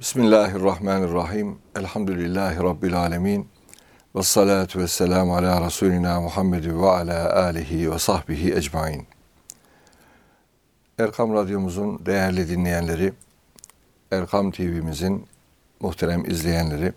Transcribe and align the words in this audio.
Bismillahirrahmanirrahim. 0.00 1.58
Elhamdülillahi 1.76 2.56
Rabbil 2.56 3.00
alemin. 3.00 3.48
Ve 4.14 4.22
salatu 4.22 4.80
ve 4.80 4.88
selamu 4.88 5.36
ala 5.36 5.66
Resulina 5.66 6.20
Muhammed 6.20 6.64
ve 6.64 6.86
ala 6.86 7.42
alihi 7.42 7.92
ve 7.92 7.98
sahbihi 7.98 8.54
ecmain. 8.54 9.06
Erkam 10.98 11.34
Radyomuzun 11.34 12.06
değerli 12.06 12.48
dinleyenleri, 12.48 13.12
Erkam 14.10 14.50
TV'mizin 14.50 15.26
muhterem 15.80 16.30
izleyenleri, 16.30 16.92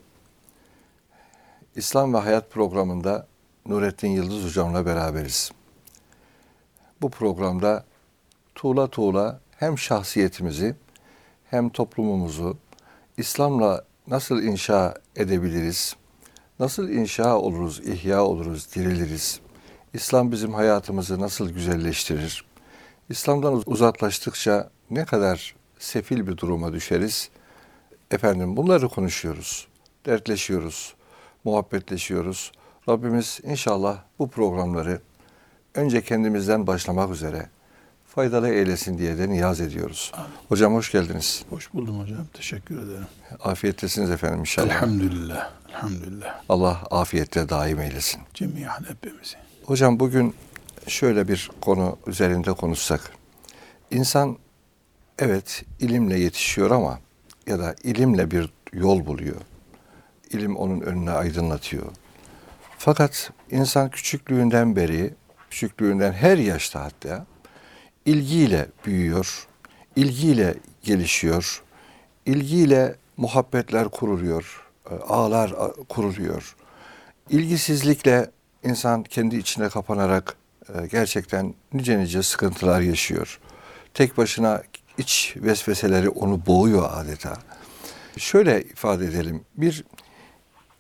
İslam 1.76 2.14
ve 2.14 2.18
Hayat 2.18 2.52
programında 2.52 3.28
Nurettin 3.66 4.10
Yıldız 4.10 4.46
Hocam'la 4.46 4.86
beraberiz. 4.86 5.52
Bu 7.02 7.10
programda 7.10 7.86
tuğla 8.56 8.88
tuğla 8.88 9.40
hem 9.58 9.78
şahsiyetimizi 9.78 10.76
hem 11.50 11.70
toplumumuzu 11.70 12.58
İslam'la 13.18 13.86
nasıl 14.08 14.44
inşa 14.44 14.94
edebiliriz? 15.16 15.96
Nasıl 16.60 16.90
inşa 16.90 17.38
oluruz, 17.38 17.80
ihya 17.80 18.24
oluruz, 18.24 18.76
diriliriz? 18.76 19.40
İslam 19.94 20.32
bizim 20.32 20.54
hayatımızı 20.54 21.22
nasıl 21.22 21.50
güzelleştirir? 21.50 22.46
İslam'dan 23.10 23.64
uzaklaştıkça 23.66 24.70
ne 24.90 25.06
kadar 25.06 25.56
sefil 25.80 26.28
bir 26.28 26.38
duruma 26.38 26.74
düşeriz? 26.74 27.30
Efendim 28.12 28.58
bunları 28.58 28.90
konuşuyoruz, 28.90 29.68
dertleşiyoruz, 30.06 30.96
muhabbetleşiyoruz. 31.44 32.52
Rabbimiz 32.90 33.40
inşallah 33.44 33.98
bu 34.20 34.30
programları 34.30 35.02
önce 35.76 36.02
kendimizden 36.02 36.68
başlamak 36.68 37.12
üzere 37.12 37.50
faydalı 38.18 38.50
eylesin 38.50 38.98
diye 38.98 39.18
de 39.18 39.30
niyaz 39.30 39.62
ediyoruz. 39.62 40.12
Amin. 40.14 40.30
Hocam 40.50 40.74
hoş 40.74 40.92
geldiniz. 40.92 41.46
Hoş 41.50 41.74
buldum 41.74 42.00
hocam. 42.00 42.26
Teşekkür 42.34 42.78
ederim. 42.78 43.08
Afiyettesiniz 43.40 44.12
efendim 44.12 44.40
inşallah. 44.40 44.68
Elhamdülillah. 44.68 45.50
Elhamdülillah. 45.70 46.42
Allah 46.50 46.82
afiyetle 46.92 47.50
daim 47.50 47.80
eylesin. 47.80 48.22
Cemiyen 48.34 48.84
hepimizi. 48.88 49.36
Hocam 49.66 50.00
bugün 50.00 50.36
şöyle 50.88 51.28
bir 51.28 51.52
konu 51.62 51.98
üzerinde 52.08 52.54
konuşsak. 52.54 53.12
İnsan 53.92 54.38
evet 55.20 55.64
ilimle 55.80 56.20
yetişiyor 56.20 56.72
ama 56.72 57.00
ya 57.48 57.60
da 57.60 57.76
ilimle 57.84 58.32
bir 58.32 58.50
yol 58.74 59.06
buluyor. 59.06 59.42
İlim 60.32 60.56
onun 60.56 60.82
önüne 60.82 61.12
aydınlatıyor. 61.12 61.86
Fakat 62.78 63.32
insan 63.52 63.90
küçüklüğünden 63.90 64.76
beri, 64.76 65.14
küçüklüğünden 65.50 66.12
her 66.12 66.38
yaşta 66.38 66.84
hatta 66.84 67.26
ilgiyle 68.08 68.68
büyüyor, 68.86 69.48
ilgiyle 69.96 70.54
gelişiyor, 70.84 71.64
ilgiyle 72.26 72.96
muhabbetler 73.18 73.90
kuruluyor, 73.90 74.64
e, 74.92 74.94
ağlar 74.96 75.54
kuruluyor. 75.90 76.56
İlgisizlikle 77.30 78.32
insan 78.64 79.04
kendi 79.04 79.36
içine 79.36 79.70
kapanarak 79.70 80.36
e, 80.70 80.88
gerçekten 80.88 81.54
nice 81.74 82.00
nice 82.00 82.24
sıkıntılar 82.24 82.82
yaşıyor. 82.82 83.40
Tek 83.94 84.18
başına 84.18 84.64
iç 84.98 85.34
vesveseleri 85.38 86.10
onu 86.10 86.46
boğuyor 86.46 86.90
adeta. 86.94 87.38
Şöyle 88.18 88.62
ifade 88.62 89.06
edelim. 89.06 89.42
Bir 89.58 89.84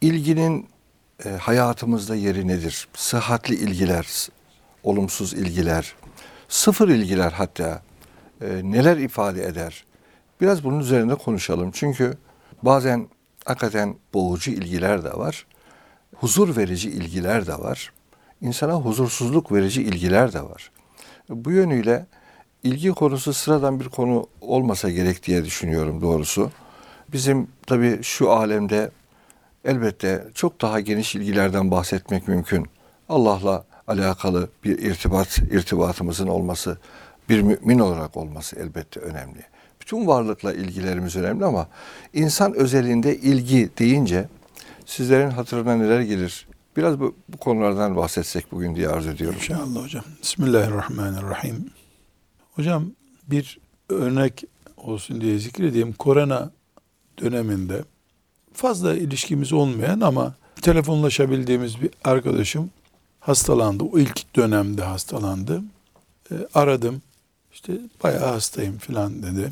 ilginin 0.01 0.67
e, 1.25 1.29
hayatımızda 1.29 2.15
yeri 2.15 2.47
nedir? 2.47 2.87
Sıhhatli 2.95 3.55
ilgiler, 3.55 4.27
olumsuz 4.83 5.33
ilgiler, 5.33 5.95
sıfır 6.47 6.89
ilgiler 6.89 7.31
hatta 7.31 7.81
e, 8.41 8.47
neler 8.63 8.97
ifade 8.97 9.43
eder? 9.43 9.85
Biraz 10.41 10.63
bunun 10.63 10.79
üzerinde 10.79 11.15
konuşalım. 11.15 11.71
Çünkü 11.73 12.17
bazen 12.63 13.07
hakikaten 13.45 13.95
boğucu 14.13 14.51
ilgiler 14.51 15.03
de 15.03 15.13
var. 15.13 15.45
Huzur 16.15 16.57
verici 16.57 16.89
ilgiler 16.89 17.47
de 17.47 17.59
var. 17.59 17.93
İnsana 18.41 18.73
huzursuzluk 18.73 19.51
verici 19.51 19.83
ilgiler 19.83 20.33
de 20.33 20.41
var. 20.41 20.71
Bu 21.29 21.51
yönüyle 21.51 22.05
ilgi 22.63 22.89
konusu 22.89 23.33
sıradan 23.33 23.79
bir 23.79 23.89
konu 23.89 24.27
olmasa 24.41 24.89
gerek 24.89 25.23
diye 25.23 25.45
düşünüyorum 25.45 26.01
doğrusu. 26.01 26.51
Bizim 27.11 27.47
tabii 27.67 28.03
şu 28.03 28.31
alemde 28.31 28.91
elbette 29.65 30.27
çok 30.33 30.61
daha 30.61 30.79
geniş 30.79 31.15
ilgilerden 31.15 31.71
bahsetmek 31.71 32.27
mümkün. 32.27 32.67
Allah'la 33.09 33.65
alakalı 33.87 34.49
bir 34.63 34.79
irtibat, 34.79 35.37
irtibatımızın 35.37 36.27
olması, 36.27 36.77
bir 37.29 37.41
mümin 37.41 37.79
olarak 37.79 38.17
olması 38.17 38.55
elbette 38.55 38.99
önemli. 38.99 39.39
Bütün 39.81 40.07
varlıkla 40.07 40.53
ilgilerimiz 40.53 41.15
önemli 41.15 41.45
ama 41.45 41.67
insan 42.13 42.53
özelinde 42.53 43.17
ilgi 43.17 43.69
deyince 43.79 44.27
sizlerin 44.85 45.29
hatırına 45.29 45.75
neler 45.75 46.01
gelir? 46.01 46.47
Biraz 46.77 46.99
bu, 46.99 47.15
bu 47.29 47.37
konulardan 47.37 47.95
bahsetsek 47.95 48.51
bugün 48.51 48.75
diye 48.75 48.87
arzu 48.89 49.09
ediyorum. 49.09 49.37
İnşallah 49.39 49.83
hocam. 49.83 50.03
Bismillahirrahmanirrahim. 50.21 51.69
Hocam 52.55 52.91
bir 53.27 53.59
örnek 53.89 54.43
olsun 54.77 55.21
diye 55.21 55.39
zikredeyim. 55.39 55.93
Korona 55.93 56.51
döneminde 57.21 57.83
fazla 58.53 58.95
ilişkimiz 58.95 59.53
olmayan 59.53 59.99
ama 59.99 60.35
telefonlaşabildiğimiz 60.61 61.81
bir 61.81 61.89
arkadaşım 62.03 62.69
hastalandı. 63.27 63.83
O 63.83 63.99
ilk 63.99 64.35
dönemde 64.35 64.83
hastalandı. 64.83 65.63
E, 66.31 66.35
aradım. 66.53 67.01
İşte 67.53 67.73
bayağı 68.03 68.25
hastayım 68.25 68.77
filan 68.77 69.23
dedi. 69.23 69.51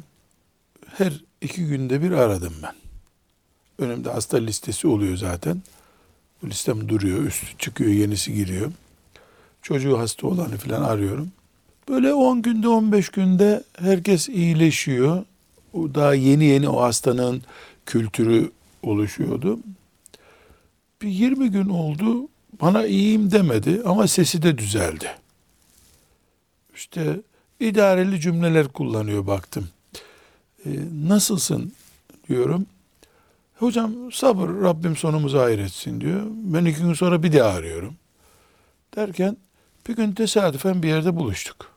Her 0.88 1.14
iki 1.42 1.66
günde 1.66 2.02
bir 2.02 2.12
aradım 2.12 2.54
ben. 2.64 2.76
Önümde 3.86 4.12
hasta 4.12 4.38
listesi 4.38 4.88
oluyor 4.88 5.18
zaten. 5.18 5.62
Bu 6.42 6.50
listem 6.50 6.90
duruyor. 6.90 7.24
Üstü 7.24 7.58
çıkıyor, 7.58 7.92
yenisi 7.92 8.34
giriyor. 8.34 8.72
Çocuğu 9.62 10.00
hasta 10.00 10.28
olanı 10.28 10.58
filan 10.58 10.84
arıyorum. 10.84 11.32
Böyle 11.90 12.14
10 12.14 12.42
günde 12.42 12.68
15 12.68 13.10
günde 13.10 13.64
herkes 13.80 14.30
iyileşiyor. 14.30 15.26
O 15.74 15.96
daha 15.96 16.14
yeni 16.14 16.46
yeni 16.46 16.70
o 16.70 16.82
hastanın 16.82 17.42
kültürü 17.86 18.52
oluşuyordu. 18.84 19.60
Bir 21.02 21.08
20 21.10 21.52
gün 21.52 21.70
oldu. 21.70 22.28
Bana 22.62 22.86
iyiyim 22.86 23.32
demedi 23.32 23.82
ama 23.86 24.08
sesi 24.08 24.42
de 24.42 24.58
düzeldi. 24.58 25.12
İşte 26.76 27.22
idareli 27.60 28.20
cümleler 28.22 28.68
kullanıyor 28.68 29.28
baktım. 29.28 29.70
E, 30.66 30.70
nasılsın 31.08 31.74
diyorum. 32.30 32.66
Hocam 33.56 34.12
sabır 34.12 34.50
Rabbim 34.50 34.96
sonumuzu 34.96 35.40
hayretsin 35.40 36.02
diyor. 36.02 36.22
Ben 36.30 36.66
iki 36.66 36.82
gün 36.82 36.94
sonra 36.94 37.24
bir 37.24 37.34
daha 37.34 37.50
arıyorum. 37.50 37.96
Derken 38.96 39.38
bir 39.88 39.96
gün 39.96 40.12
tesadüfen 40.12 40.84
bir 40.84 40.88
yerde 40.88 41.16
buluştuk. 41.16 41.72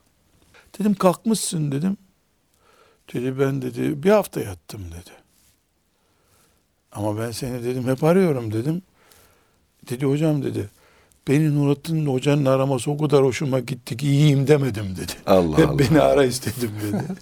Dedim 0.79 0.95
kalkmışsın 0.95 1.73
dedim. 1.73 1.97
Dedi 3.13 3.39
ben 3.39 3.63
dedi 3.63 4.03
bir 4.03 4.11
hafta 4.11 4.41
yattım 4.41 4.85
dedi. 4.91 5.11
Ama 6.93 7.19
ben 7.19 7.31
seni 7.31 7.65
dedim 7.65 7.89
hep 7.89 8.05
arıyorum 8.05 8.53
dedim. 8.53 8.83
Dedi 9.91 10.07
hocam 10.07 10.43
dedi. 10.43 10.69
Beni 11.29 11.55
Nurattin 11.59 12.07
hocanın 12.07 12.45
araması 12.45 12.91
o 12.91 12.99
kadar 12.99 13.25
hoşuma 13.25 13.61
gitti 13.61 13.97
ki 13.97 14.07
iyiyim 14.07 14.47
demedim 14.47 14.87
dedi. 14.97 15.13
Allah 15.27 15.59
hep 15.59 15.69
Allah. 15.69 15.79
beni 15.79 16.01
ara 16.01 16.25
istedim 16.25 16.71
dedi. 16.83 17.03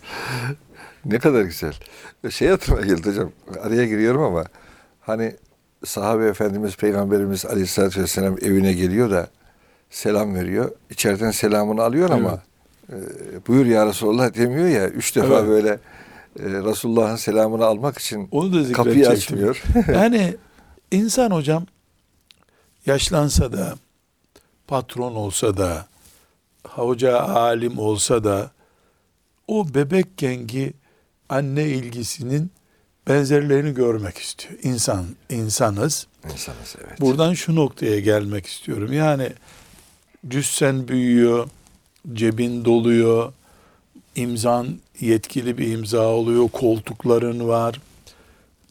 Ne 1.05 1.19
kadar 1.19 1.43
güzel. 1.43 1.73
Şey 2.31 2.49
hatırıma 2.49 2.81
geldi 2.81 3.09
hocam. 3.11 3.31
Araya 3.63 3.87
giriyorum 3.87 4.23
ama 4.23 4.45
hani 5.01 5.37
sahabe 5.85 6.27
efendimiz 6.27 6.77
peygamberimiz 6.77 7.47
aleyhissalatü 7.47 8.03
vesselam 8.03 8.37
evine 8.43 8.73
geliyor 8.73 9.11
da 9.11 9.29
selam 9.91 10.35
veriyor. 10.35 10.71
İçeriden 10.91 11.31
selamını 11.31 11.83
alıyor 11.83 12.11
ama 12.11 12.43
e, 12.89 12.97
buyur 13.49 13.67
ya 13.67 13.87
Resulullah 13.87 14.35
demiyor 14.35 14.69
ya. 14.69 14.89
Üç 14.89 15.17
defa 15.17 15.35
Evet. 15.39 15.49
böyle 15.49 15.69
e, 16.39 16.43
Resulullah'ın 16.65 17.17
selamını 17.17 17.65
almak 17.65 17.99
için 17.99 18.29
Onu 18.31 18.69
da 18.69 18.73
kapıyı 18.73 19.09
açmıyor. 19.09 19.63
Yani 19.95 20.37
insan 20.91 21.31
hocam 21.31 21.67
yaşlansa 22.87 23.53
da 23.53 23.77
patron 24.67 25.15
olsa 25.15 25.57
da 25.57 25.87
hoca 26.69 27.21
alim 27.21 27.79
olsa 27.79 28.25
da 28.25 28.51
o 29.49 29.75
bebekkenki 29.75 30.73
anne 31.29 31.65
ilgisinin 31.69 32.51
benzerlerini 33.09 33.75
görmek 33.75 34.19
istiyor. 34.19 34.55
İnsan, 34.63 35.07
insanız. 35.31 36.07
İnsanız 36.25 36.77
evet. 36.85 37.01
Buradan 37.01 37.35
şu 37.35 37.55
noktaya 37.55 38.01
gelmek 38.01 38.47
istiyorum. 38.47 38.93
Yani 38.93 39.33
cüssen 40.29 40.89
büyüyor, 40.89 41.49
cebin 42.13 42.65
doluyor, 42.65 43.33
imzan 44.17 44.81
yetkili 45.01 45.59
bir 45.59 45.73
imza 45.73 46.03
oluyor, 46.03 46.49
koltukların 46.49 47.49
var. 47.49 47.81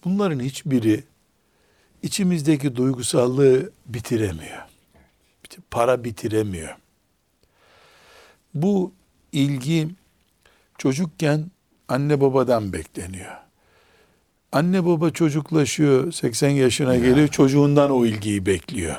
Bunların 0.05 0.39
hiçbiri 0.39 1.03
içimizdeki 2.03 2.75
duygusallığı 2.75 3.71
bitiremiyor. 3.85 4.61
Para 5.71 6.03
bitiremiyor. 6.03 6.75
Bu 8.53 8.93
ilgi 9.31 9.89
çocukken 10.77 11.51
anne 11.87 12.21
babadan 12.21 12.73
bekleniyor. 12.73 13.35
Anne 14.51 14.85
baba 14.85 15.09
çocuklaşıyor, 15.09 16.11
80 16.11 16.49
yaşına 16.49 16.95
geliyor, 16.95 17.27
çocuğundan 17.27 17.91
o 17.91 18.05
ilgiyi 18.05 18.45
bekliyor. 18.45 18.95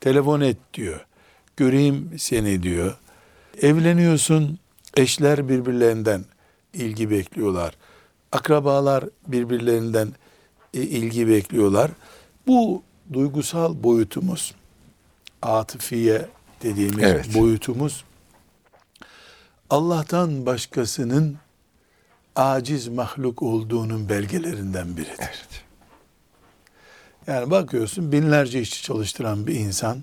Telefon 0.00 0.40
et 0.40 0.56
diyor. 0.74 1.06
Göreyim 1.56 2.10
seni 2.18 2.62
diyor. 2.62 2.98
Evleniyorsun, 3.62 4.58
eşler 4.96 5.48
birbirlerinden 5.48 6.24
ilgi 6.72 7.10
bekliyorlar. 7.10 7.74
Akrabalar 8.32 9.04
birbirlerinden 9.26 10.12
ilgi 10.72 11.28
bekliyorlar. 11.28 11.90
Bu 12.46 12.82
duygusal 13.12 13.82
boyutumuz, 13.82 14.54
atıfiye 15.42 16.26
dediğimiz 16.62 17.04
Evet. 17.04 17.34
boyutumuz 17.34 18.04
Allah'tan 19.70 20.46
başkasının 20.46 21.36
aciz 22.36 22.88
mahluk 22.88 23.42
olduğunun 23.42 24.08
belgelerinden 24.08 24.96
biridir. 24.96 25.14
Evet. 25.18 25.64
Yani 27.26 27.50
bakıyorsun 27.50 28.12
binlerce 28.12 28.60
işçi 28.60 28.82
çalıştıran 28.82 29.46
bir 29.46 29.54
insan 29.54 30.02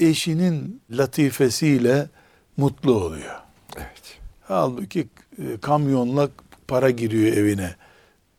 eşinin 0.00 0.80
latifesiyle 0.90 2.08
mutlu 2.56 2.94
oluyor. 3.04 3.40
Evet. 3.76 4.18
Halbuki 4.42 5.08
e, 5.38 5.60
kamyonla 5.60 6.28
para 6.68 6.90
giriyor 6.90 7.36
evine. 7.36 7.76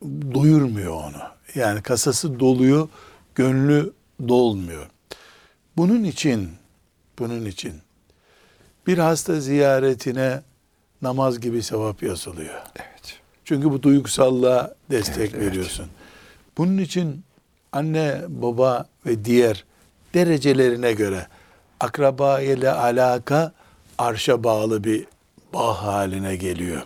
Doyurmuyor 0.03 0.91
onu. 0.93 1.21
Yani 1.55 1.81
kasası 1.81 2.39
doluyor, 2.39 2.89
gönlü 3.35 3.93
dolmuyor. 4.27 4.87
Bunun 5.77 6.03
için, 6.03 6.49
bunun 7.19 7.45
için 7.45 7.73
bir 8.87 8.97
hasta 8.97 9.39
ziyaretine 9.39 10.41
namaz 11.01 11.39
gibi 11.39 11.63
sevap 11.63 12.03
yazılıyor. 12.03 12.61
Evet. 12.75 13.19
Çünkü 13.45 13.71
bu 13.71 13.83
duygusallığa 13.83 14.75
destek 14.91 15.17
Evet, 15.17 15.31
evet. 15.35 15.45
veriyorsun. 15.47 15.87
Bunun 16.57 16.77
için 16.77 17.23
anne, 17.71 18.21
baba 18.27 18.85
ve 19.05 19.25
diğer 19.25 19.65
derecelerine 20.13 20.93
göre 20.93 21.27
akraba 21.79 22.41
ile 22.41 22.71
alaka 22.71 23.51
arşa 23.97 24.43
bağlı 24.43 24.83
bir 24.83 25.05
bağ 25.53 25.83
haline 25.83 26.35
geliyor. 26.35 26.81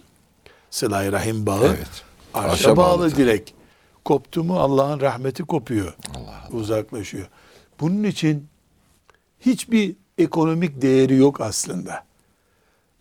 Sıla-i 0.69 1.11
Rahim 1.11 1.45
bağı 1.45 1.65
Evet. 1.65 2.03
Arşa, 2.33 2.51
Arşa 2.51 2.77
bağlı 2.77 2.99
bağlıdır. 2.99 3.17
direkt. 3.17 3.51
Koptu 4.05 4.43
mu 4.43 4.59
Allah'ın 4.59 4.99
rahmeti 5.01 5.43
kopuyor. 5.43 5.93
Allah 6.15 6.47
Uzaklaşıyor. 6.51 7.27
Bunun 7.79 8.03
için 8.03 8.47
hiçbir 9.39 9.95
ekonomik 10.17 10.81
değeri 10.81 11.15
yok 11.15 11.41
aslında. 11.41 12.03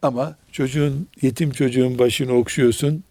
Ama 0.03 0.37
çocuğun, 0.53 1.09
yetim 1.23 1.51
çocuğun 1.51 1.99
başını 1.99 2.33
okşuyorsun. 2.33 3.05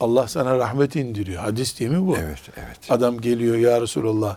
Allah 0.00 0.28
sana 0.28 0.58
rahmet 0.58 0.96
indiriyor. 0.96 1.42
Hadis 1.42 1.80
değil 1.80 1.90
mi 1.90 2.06
bu? 2.06 2.16
Evet, 2.16 2.40
evet. 2.56 2.78
Adam 2.90 3.20
geliyor 3.20 3.56
ya 3.56 3.80
Resulallah 3.80 4.36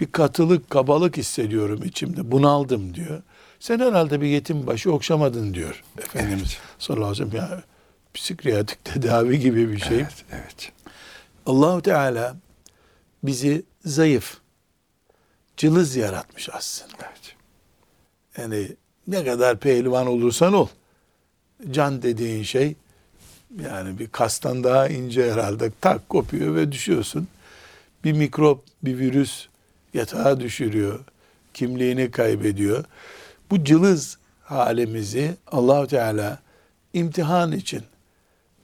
bir 0.00 0.06
katılık, 0.06 0.70
kabalık 0.70 1.16
hissediyorum 1.16 1.80
içimde. 1.84 2.30
Bunaldım 2.30 2.94
diyor. 2.94 3.22
Sen 3.60 3.78
herhalde 3.78 4.20
bir 4.20 4.26
yetim 4.26 4.66
başı 4.66 4.92
okşamadın 4.92 5.54
diyor. 5.54 5.82
Efendimiz 5.98 6.40
Evet. 6.42 6.58
sallallahu 6.78 7.06
aleyhi 7.10 7.26
ve 7.26 7.30
sellem. 7.30 7.50
Ya, 7.50 7.62
psikiyatrik 8.14 8.84
tedavi 8.84 9.40
gibi 9.40 9.72
bir 9.72 9.78
şey. 9.78 9.98
Evet, 9.98 10.24
evet. 10.32 10.72
Allahu 11.46 11.82
Teala 11.82 12.36
bizi 13.22 13.62
zayıf, 13.84 14.38
cılız 15.56 15.96
yaratmış 15.96 16.48
aslında. 16.52 16.96
Evet. 17.00 17.36
Yani 18.38 18.76
ne 19.06 19.24
kadar 19.24 19.58
pehlivan 19.58 20.06
olursan 20.06 20.52
ol. 20.52 20.68
Can 21.70 22.02
dediğin 22.02 22.42
şey 22.42 22.76
yani 23.62 23.98
bir 23.98 24.08
kastan 24.08 24.64
daha 24.64 24.88
ince 24.88 25.32
herhalde 25.32 25.72
tak 25.80 26.08
kopuyor 26.08 26.54
ve 26.54 26.72
düşüyorsun. 26.72 27.28
Bir 28.04 28.12
mikrop, 28.12 28.64
bir 28.82 28.98
virüs 28.98 29.46
yatağa 29.94 30.40
düşürüyor. 30.40 31.00
Kimliğini 31.54 32.10
kaybediyor. 32.10 32.84
Bu 33.50 33.64
cılız 33.64 34.18
halimizi 34.44 35.36
Allahu 35.46 35.86
Teala 35.86 36.38
imtihan 36.92 37.52
için 37.52 37.82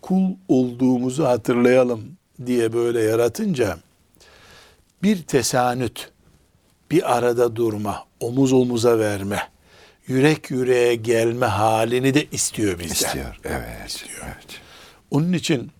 kul 0.03 0.37
olduğumuzu 0.49 1.25
hatırlayalım 1.25 2.17
diye 2.47 2.73
böyle 2.73 3.01
yaratınca 3.01 3.79
bir 5.03 5.23
tesanüt, 5.23 6.11
bir 6.91 7.17
arada 7.17 7.57
durma, 7.57 8.05
omuz 8.21 8.53
omuza 8.53 8.99
verme, 8.99 9.43
yürek 10.07 10.51
yüreğe 10.51 10.95
gelme 10.95 11.47
halini 11.47 12.15
de 12.15 12.27
istiyor 12.33 12.79
bizden. 12.79 12.93
İstiyor. 12.95 13.41
Evet. 13.45 13.89
İstiyor. 13.89 14.21
Evet. 14.25 14.61
Onun 15.11 15.33
için 15.33 15.71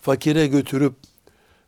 fakire 0.00 0.46
götürüp 0.46 0.94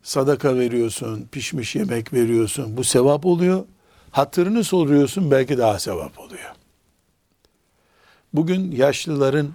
sadaka 0.02 0.56
veriyorsun, 0.56 1.28
pişmiş 1.32 1.76
yemek 1.76 2.12
veriyorsun. 2.12 2.76
Bu 2.76 2.84
sevap 2.84 3.26
oluyor. 3.26 3.64
Hatırını 4.10 4.64
soruyorsun 4.64 5.30
belki 5.30 5.58
daha 5.58 5.78
sevap 5.78 6.18
oluyor. 6.18 6.50
Bugün 8.32 8.70
yaşlıların, 8.70 9.52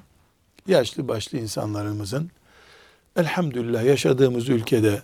yaşlı 0.70 1.08
başlı 1.08 1.38
insanlarımızın 1.38 2.32
elhamdülillah 3.16 3.84
yaşadığımız 3.84 4.50
ülkede 4.50 5.02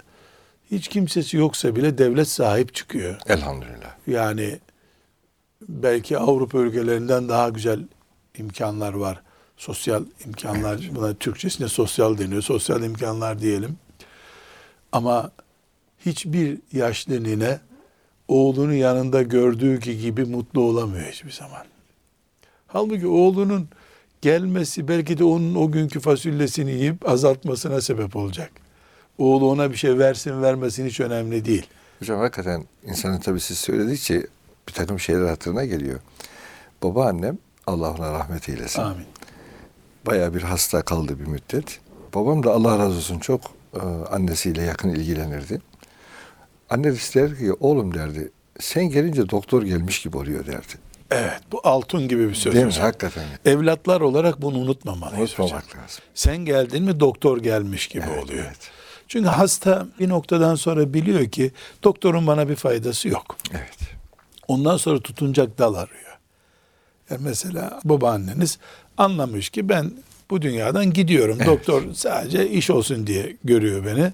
hiç 0.71 0.87
kimsesi 0.87 1.37
yoksa 1.37 1.75
bile 1.75 1.97
devlet 1.97 2.27
sahip 2.27 2.73
çıkıyor. 2.73 3.17
Elhamdülillah. 3.27 3.95
Yani 4.07 4.59
belki 5.61 6.17
Avrupa 6.17 6.57
ülkelerinden 6.57 7.29
daha 7.29 7.49
güzel 7.49 7.79
imkanlar 8.37 8.93
var. 8.93 9.21
Sosyal 9.57 10.03
imkanlar, 10.25 10.89
buna 10.95 11.13
Türkçesinde 11.13 11.67
sosyal 11.67 12.17
deniyor. 12.17 12.41
Sosyal 12.41 12.83
imkanlar 12.83 13.39
diyelim. 13.39 13.77
Ama 14.91 15.31
hiçbir 16.05 16.57
yaşlı 16.73 17.23
nine 17.23 17.59
oğlunu 18.27 18.73
yanında 18.73 19.21
gördüğü 19.21 19.79
gibi 19.79 20.25
mutlu 20.25 20.61
olamıyor 20.61 21.11
hiçbir 21.11 21.31
zaman. 21.31 21.65
Halbuki 22.67 23.07
oğlunun 23.07 23.67
gelmesi 24.25 24.87
belki 24.87 25.17
de 25.17 25.23
onun 25.23 25.55
o 25.55 25.71
günkü 25.71 25.99
fasulyesini 25.99 26.71
yiyip 26.71 27.09
azaltmasına 27.09 27.81
sebep 27.81 28.15
olacak. 28.15 28.51
Oğlu 29.17 29.51
ona 29.51 29.71
bir 29.71 29.75
şey 29.75 29.99
versin 29.99 30.41
vermesin 30.41 30.85
hiç 30.85 30.99
önemli 30.99 31.45
değil. 31.45 31.67
Hocam 31.99 32.19
hakikaten 32.19 32.65
insanın 32.83 33.19
tabii 33.19 33.39
siz 33.39 33.57
söyledikçe 33.57 34.27
bir 34.67 34.73
takım 34.73 34.99
şeyler 34.99 35.27
hatırına 35.27 35.65
geliyor. 35.65 35.99
Babaannem 36.83 37.37
Allah 37.67 37.91
ona 37.91 38.11
rahmet 38.13 38.49
eylesin. 38.49 38.81
Amin. 38.81 39.05
Bayağı 40.05 40.33
bir 40.33 40.41
hasta 40.41 40.81
kaldı 40.81 41.19
bir 41.19 41.25
müddet. 41.25 41.79
Babam 42.15 42.43
da 42.43 42.51
Allah 42.51 42.79
razı 42.79 42.97
olsun 42.97 43.19
çok 43.19 43.41
e, 43.73 43.79
annesiyle 44.11 44.61
yakın 44.61 44.89
ilgilenirdi. 44.89 45.61
Anne 46.69 46.87
ister 46.87 47.37
ki 47.37 47.53
oğlum 47.53 47.93
derdi 47.93 48.31
sen 48.59 48.89
gelince 48.89 49.29
doktor 49.29 49.63
gelmiş 49.63 50.01
gibi 50.01 50.17
oluyor 50.17 50.45
derdi. 50.45 50.84
Evet 51.11 51.39
bu 51.51 51.61
altın 51.63 52.07
gibi 52.07 52.29
bir 52.29 52.35
söz. 52.35 52.53
Değil 52.53 52.65
mi? 52.65 52.71
hocam. 52.71 52.83
Hakikaten. 52.85 53.23
Evlatlar 53.45 54.01
olarak 54.01 54.41
bunu 54.41 54.57
unutmamalıyız 54.57 55.33
hocam. 55.33 55.43
Unutmamak 55.57 55.75
lazım. 55.83 56.03
Sen 56.13 56.37
geldin 56.37 56.83
mi 56.83 56.99
doktor 56.99 57.37
gelmiş 57.37 57.87
gibi 57.87 58.03
Evet, 58.09 58.23
oluyor. 58.23 58.43
evet. 58.47 58.71
Çünkü 59.07 59.29
hasta 59.29 59.87
bir 59.99 60.09
noktadan 60.09 60.55
sonra 60.55 60.93
biliyor 60.93 61.25
ki 61.25 61.51
doktorun 61.83 62.27
bana 62.27 62.49
bir 62.49 62.55
faydası 62.55 63.07
yok. 63.07 63.37
Evet. 63.51 63.77
Ondan 64.47 64.77
sonra 64.77 64.99
tutunacak 64.99 65.57
dal 65.57 65.73
arıyor. 65.73 66.17
Yani 67.09 67.21
mesela 67.23 67.79
babaanneniz 67.85 68.59
anlamış 68.97 69.49
ki 69.49 69.69
ben 69.69 69.91
bu 70.29 70.41
dünyadan 70.41 70.93
gidiyorum. 70.93 71.35
Evet. 71.37 71.47
Doktor 71.47 71.83
sadece 71.93 72.49
iş 72.49 72.69
olsun 72.69 73.07
diye 73.07 73.37
görüyor 73.43 73.85
beni. 73.85 74.13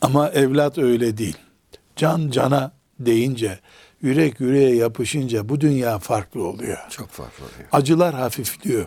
Ama 0.00 0.28
evlat 0.30 0.78
öyle 0.78 1.18
değil. 1.18 1.36
Can 1.96 2.30
cana 2.30 2.72
deyince, 3.00 3.58
yürek 4.02 4.40
yüreğe 4.40 4.76
yapışınca 4.76 5.48
bu 5.48 5.60
dünya 5.60 5.98
farklı 5.98 6.44
oluyor. 6.46 6.78
Çok 6.90 7.08
farklı 7.08 7.44
oluyor. 7.44 7.68
acılar 7.72 8.14
hafifliyor. 8.14 8.86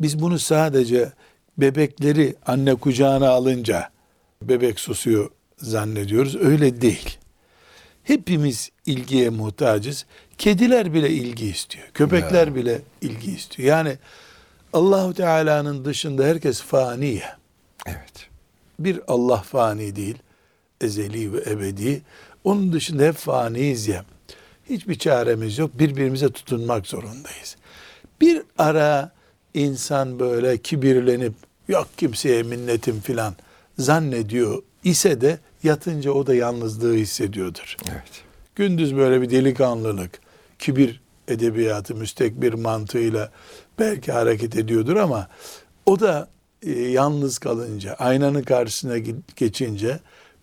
Biz 0.00 0.20
bunu 0.22 0.38
sadece 0.38 1.12
bebekleri 1.58 2.34
anne 2.46 2.74
kucağına 2.74 3.28
alınca 3.28 3.90
bebek 4.42 4.80
susuyor 4.80 5.30
zannediyoruz. 5.56 6.36
Öyle 6.36 6.80
değil. 6.80 7.18
Hepimiz 8.02 8.70
ilgiye 8.86 9.30
muhtacız. 9.30 10.06
Kediler 10.38 10.94
bile 10.94 11.10
ilgi 11.10 11.46
istiyor. 11.46 11.86
Köpekler 11.94 12.46
Ya. 12.46 12.54
bile 12.54 12.82
ilgi 13.00 13.32
istiyor. 13.32 13.68
Yani 13.68 13.98
Allahu 14.72 15.14
Teala'nın 15.14 15.84
dışında 15.84 16.24
herkes 16.24 16.62
fani. 16.62 17.20
Evet. 17.86 18.28
Bir 18.78 19.00
Allah 19.08 19.36
fani 19.36 19.96
değil. 19.96 20.18
Ezeli 20.80 21.32
ve 21.32 21.50
ebedi. 21.50 22.02
Onun 22.44 22.72
dışında 22.72 23.02
hep 23.02 23.14
faniyiz 23.14 23.88
ya. 23.88 24.04
Hiçbir 24.70 24.98
çaremiz 24.98 25.58
yok. 25.58 25.78
Birbirimize 25.78 26.28
tutunmak 26.28 26.86
zorundayız. 26.86 27.56
Bir 28.20 28.42
ara 28.58 29.12
insan 29.54 30.18
böyle 30.18 30.58
kibirlenip 30.58 31.32
yok 31.68 31.88
kimseye 31.96 32.42
minnetim 32.42 33.00
filan 33.00 33.34
zannediyor 33.78 34.62
ise 34.84 35.20
de 35.20 35.38
yatınca 35.62 36.10
o 36.12 36.26
da 36.26 36.34
yalnızlığı 36.34 36.94
hissediyordur. 36.94 37.76
Evet. 37.92 38.22
Gündüz 38.54 38.96
böyle 38.96 39.22
bir 39.22 39.30
delikanlılık, 39.30 40.20
kibir 40.58 41.00
edebiyatı, 41.28 41.94
müstekbir 41.94 42.52
mantığıyla 42.52 43.30
belki 43.78 44.12
hareket 44.12 44.56
ediyordur 44.56 44.96
ama 44.96 45.28
o 45.86 46.00
da 46.00 46.28
e, 46.62 46.70
yalnız 46.70 47.38
kalınca, 47.38 47.94
aynanın 47.94 48.42
karşısına 48.42 48.98
ge- 48.98 49.20
geçince 49.36 50.00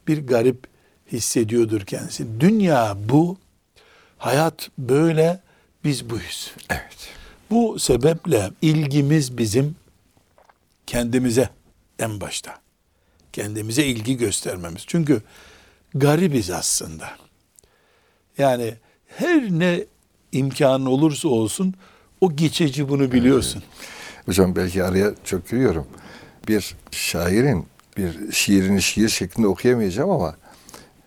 bir 0.07 0.27
garip 0.27 0.67
hissediyordur 1.11 1.81
kendisi. 1.81 2.39
Dünya 2.39 2.97
bu, 3.09 3.37
hayat 4.17 4.69
böyle, 4.77 5.39
biz 5.83 6.09
buyuz. 6.09 6.53
Evet. 6.69 7.09
Bu 7.51 7.79
sebeple 7.79 8.51
ilgimiz 8.61 9.37
bizim 9.37 9.75
kendimize 10.87 11.49
en 11.99 12.21
başta. 12.21 12.59
Kendimize 13.33 13.85
ilgi 13.85 14.17
göstermemiz. 14.17 14.83
Çünkü 14.87 15.21
garibiz 15.95 16.49
aslında. 16.49 17.09
Yani 18.37 18.73
her 19.07 19.41
ne 19.41 19.85
imkanın 20.31 20.85
olursa 20.85 21.27
olsun 21.27 21.73
o 22.21 22.35
geçici 22.35 22.89
bunu 22.89 23.11
biliyorsun. 23.11 23.63
Hocam 24.25 24.55
belki 24.55 24.83
araya 24.83 25.13
çok 25.23 25.49
giriyorum. 25.49 25.87
Bir 26.47 26.75
şairin 26.91 27.67
bir 27.97 28.31
şiirini 28.31 28.81
şiir 28.81 29.09
şeklinde 29.09 29.47
okuyamayacağım 29.47 30.09
ama 30.09 30.35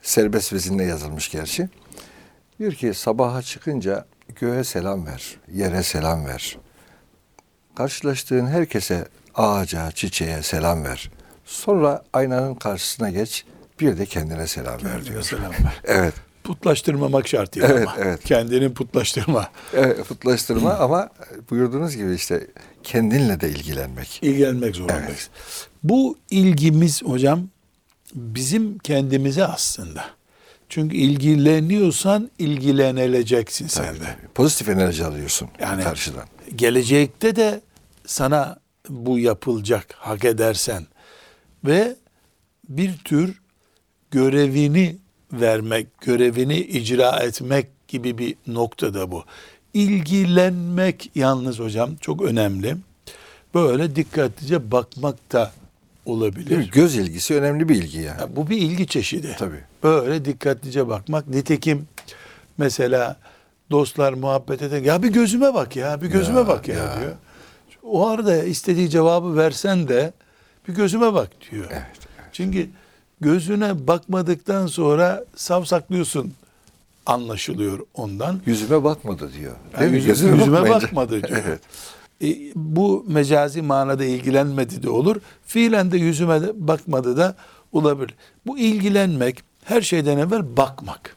serbest 0.03 0.53
vezinle 0.53 0.85
yazılmış 0.85 1.31
gerçi. 1.31 1.69
Diyor 2.59 2.73
ki 2.73 2.95
sabaha 2.95 3.43
çıkınca 3.43 4.05
göğe 4.41 4.65
selam 4.65 5.07
ver, 5.07 5.37
yere 5.53 5.83
selam 5.83 6.27
ver. 6.27 6.59
Karşılaştığın 7.75 8.47
herkese 8.47 9.09
ağaca, 9.35 9.91
çiçeğe 9.91 10.43
selam 10.43 10.85
ver. 10.85 11.11
Sonra 11.45 12.03
aynanın 12.13 12.55
karşısına 12.55 13.11
geç, 13.11 13.45
bir 13.81 13.99
de 13.99 14.07
kendine 14.07 14.47
selam 14.47 14.85
ver 14.85 15.05
diyor. 15.05 15.23
Selam 15.23 15.51
ver. 15.51 15.81
Evet. 15.85 16.15
Putlaştırmamak 16.45 17.29
şartıyla 17.29 17.69
Evet, 17.69 17.89
ama. 17.89 17.97
evet. 17.99 18.25
Kendini 18.25 18.75
putlaştırma. 18.75 19.49
Evet, 19.75 20.05
futlaştırma 20.05 20.75
ama 20.79 21.09
buyurduğunuz 21.51 21.97
gibi 21.97 22.15
işte 22.15 22.47
kendinle 22.83 23.41
de 23.41 23.49
ilgilenmek. 23.51 24.19
İlgilenmek 24.23 24.77
zorundayız. 24.77 25.05
Evet. 25.07 25.31
Bu 25.83 26.19
ilgimiz 26.31 27.03
hocam 27.03 27.49
bizim 28.15 28.79
kendimize 28.79 29.45
aslında. 29.47 30.05
Çünkü 30.69 30.97
ilgileniyorsan 30.97 32.31
ilgilenileceksin 32.39 33.67
sen 33.67 33.95
de. 33.95 34.17
Pozitif 34.35 34.69
enerji 34.69 35.05
alıyorsun 35.05 35.49
Yani- 35.61 35.83
karşıdan. 35.85 36.25
Gelecekte 36.57 37.37
de 37.37 37.61
sana 38.07 38.59
bu 38.89 39.19
yapılacak 39.19 39.87
hak 39.99 40.25
edersen 40.25 40.87
ve 41.65 41.97
bir 42.69 42.99
tür 42.99 43.41
görevini 44.11 44.97
vermek, 45.33 46.01
görevini 46.01 46.59
icra 46.59 47.19
etmek 47.19 47.89
gibi 47.89 48.19
bir 48.19 48.35
noktada 48.47 49.11
bu. 49.11 49.25
İlgilenmek 49.75 51.11
yalnız 51.15 51.59
hocam 51.59 51.97
çok 52.01 52.23
önemli. 52.23 52.77
Böyle 53.55 53.97
dikkatlice 53.97 54.71
bakmak 54.71 55.33
da 55.33 55.53
olabilir. 56.07 56.71
Göz 56.73 56.97
ilgisi 56.97 57.35
önemli 57.35 57.69
bir 57.69 57.75
ilgi 57.75 57.99
yani. 57.99 58.21
Ya 58.21 58.37
bu 58.37 58.51
bir 58.51 58.57
ilgi 58.57 58.87
çeşidi. 58.87 59.37
Tabii. 59.39 59.61
Böyle 59.83 60.25
dikkatlice 60.25 60.89
bakmak. 60.89 61.29
Nitekim 61.29 61.89
mesela 62.59 63.17
dostlar 63.71 64.13
muhabbet 64.13 64.63
eder. 64.63 64.83
Ya 64.83 65.03
bir 65.03 65.09
gözüme 65.09 65.55
bak 65.55 65.77
ya, 65.77 66.03
bir 66.03 66.07
gözüme 66.07 66.41
Ya, 66.41 66.49
bak 66.49 66.69
ya, 66.69 66.75
ya. 66.75 67.01
diyor. 67.01 67.13
O 67.83 68.07
arada 68.07 68.45
istediği 68.45 68.91
cevabı 68.91 69.37
versen 69.37 69.89
de 69.89 70.13
bir 70.69 70.75
gözüme 70.75 71.15
bak 71.15 71.31
diyor. 71.51 71.67
Evet. 71.71 71.87
Çünkü 72.33 72.69
gözüne 73.21 73.87
bakmadıktan 73.87 74.67
sonra 74.67 75.25
savsaklıyorsun 75.37 76.33
anlaşılıyor 77.07 77.79
ondan. 77.95 78.41
Yüzüme 78.47 78.85
bakmadı 78.85 79.31
diyor. 79.41 79.53
Yani 79.81 79.91
mi? 79.91 79.97
yüzüme 79.97 80.39
bakmayınca. 80.53 80.71
bakmadı 80.71 81.23
diyor. 81.23 81.43
evet. 81.47 81.61
E, 82.23 82.53
bu 82.55 83.05
mecazi 83.09 83.63
manada 83.63 84.05
ilgilenmedi 84.05 84.83
de 84.83 84.91
olur. 84.91 85.17
Fiilen 85.47 85.93
de 85.93 85.99
yüzüme 85.99 86.43
de 86.43 86.69
bakmadı 86.69 87.17
da 87.17 87.37
olabilir. 87.73 88.15
Bu 88.47 88.59
ilgilenmek 88.59 89.43
her 89.65 89.83
şeyden 89.83 90.19
evvel 90.19 90.57
bakmak. 90.57 91.17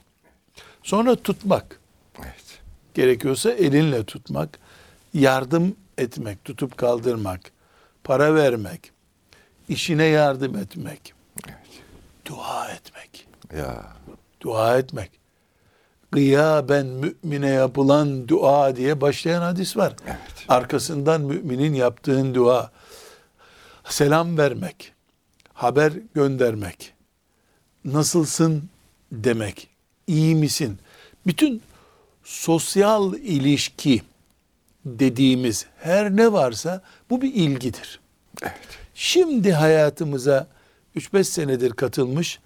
Sonra 0.83 1.15
tutmak. 1.15 1.79
Evet. 2.19 2.59
Gerekiyorsa 2.93 3.51
elinle 3.51 4.03
tutmak. 4.03 4.59
Yardım 5.13 5.75
etmek, 5.97 6.43
tutup 6.45 6.77
kaldırmak. 6.77 7.41
Para 8.03 8.35
vermek. 8.35 8.91
işine 9.69 10.03
yardım 10.05 10.57
etmek. 10.57 11.13
Evet. 11.47 11.57
Dua 12.25 12.69
etmek. 12.69 13.27
Ya. 13.57 13.85
Dua 14.41 14.77
etmek. 14.77 15.11
Gıyaben 16.11 16.85
mümine 16.85 17.49
yapılan 17.49 18.27
dua 18.27 18.75
diye 18.75 19.01
başlayan 19.01 19.41
hadis 19.41 19.77
var. 19.77 19.95
Evet. 20.07 20.34
Arkasından 20.49 21.21
müminin 21.21 21.73
yaptığın 21.73 22.33
dua. 22.35 22.71
Selam 23.89 24.37
vermek. 24.37 24.93
Haber 25.53 25.93
göndermek. 26.13 26.93
Nasılsın 27.85 28.69
demek. 29.11 29.67
iyi 30.07 30.35
misin? 30.35 30.79
Bütün 31.27 31.61
sosyal 32.23 33.13
ilişki 33.13 34.01
dediğimiz 34.85 35.65
her 35.77 36.15
ne 36.15 36.31
varsa 36.31 36.81
bu 37.09 37.21
bir 37.21 37.33
ilgidir. 37.33 37.99
Evet. 38.41 38.53
Şimdi 38.95 39.53
hayatımıza 39.53 40.47
3-5 40.95 41.23
senedir 41.23 41.71
katılmış 41.71 42.39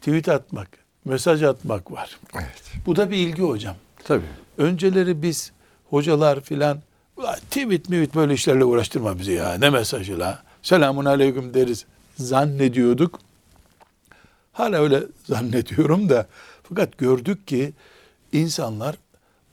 tweet 0.00 0.28
atmak, 0.28 0.68
mesaj 1.04 1.42
atmak 1.42 1.92
var. 1.92 2.18
Evet. 2.34 2.62
Bu 2.86 2.96
da 2.96 3.10
bir 3.10 3.16
ilgi 3.16 3.42
hocam. 3.42 3.76
Tabii. 4.04 4.26
Önceleri 4.58 5.22
biz 5.22 5.52
hocalar 5.90 6.40
filan 6.40 6.70
"Ulan 6.76 6.89
tweet 7.50 7.88
mivit 7.88 8.14
böyle 8.14 8.34
işlerle 8.34 8.64
uğraştırma 8.64 9.18
bizi 9.18 9.32
ya 9.32 9.54
ne 9.54 9.70
mesajı 9.70 10.18
la 10.18 10.42
selamun 10.62 11.04
aleyküm 11.04 11.54
deriz 11.54 11.86
zannediyorduk. 12.16 13.20
Hala 14.52 14.78
öyle 14.82 15.02
zannediyorum 15.24 16.08
da 16.08 16.26
fakat 16.62 16.98
gördük 16.98 17.46
ki 17.46 17.72
insanlar 18.32 18.96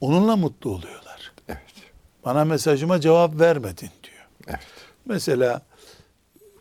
onunla 0.01 0.35
mutlu 0.35 0.69
oluyorlar. 0.69 1.31
Evet. 1.47 1.61
Bana 2.25 2.45
mesajıma 2.45 3.01
cevap 3.01 3.39
vermedin 3.39 3.89
diyor. 4.03 4.27
Evet. 4.47 4.59
Mesela 5.05 5.61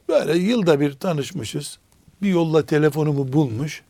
böyle 0.08 0.38
yılda 0.38 0.80
bir 0.80 0.92
tanışmışız. 0.94 1.78
Bir 2.22 2.28
yolla 2.28 2.66
telefonumu 2.66 3.32
bulmuş. 3.32 3.82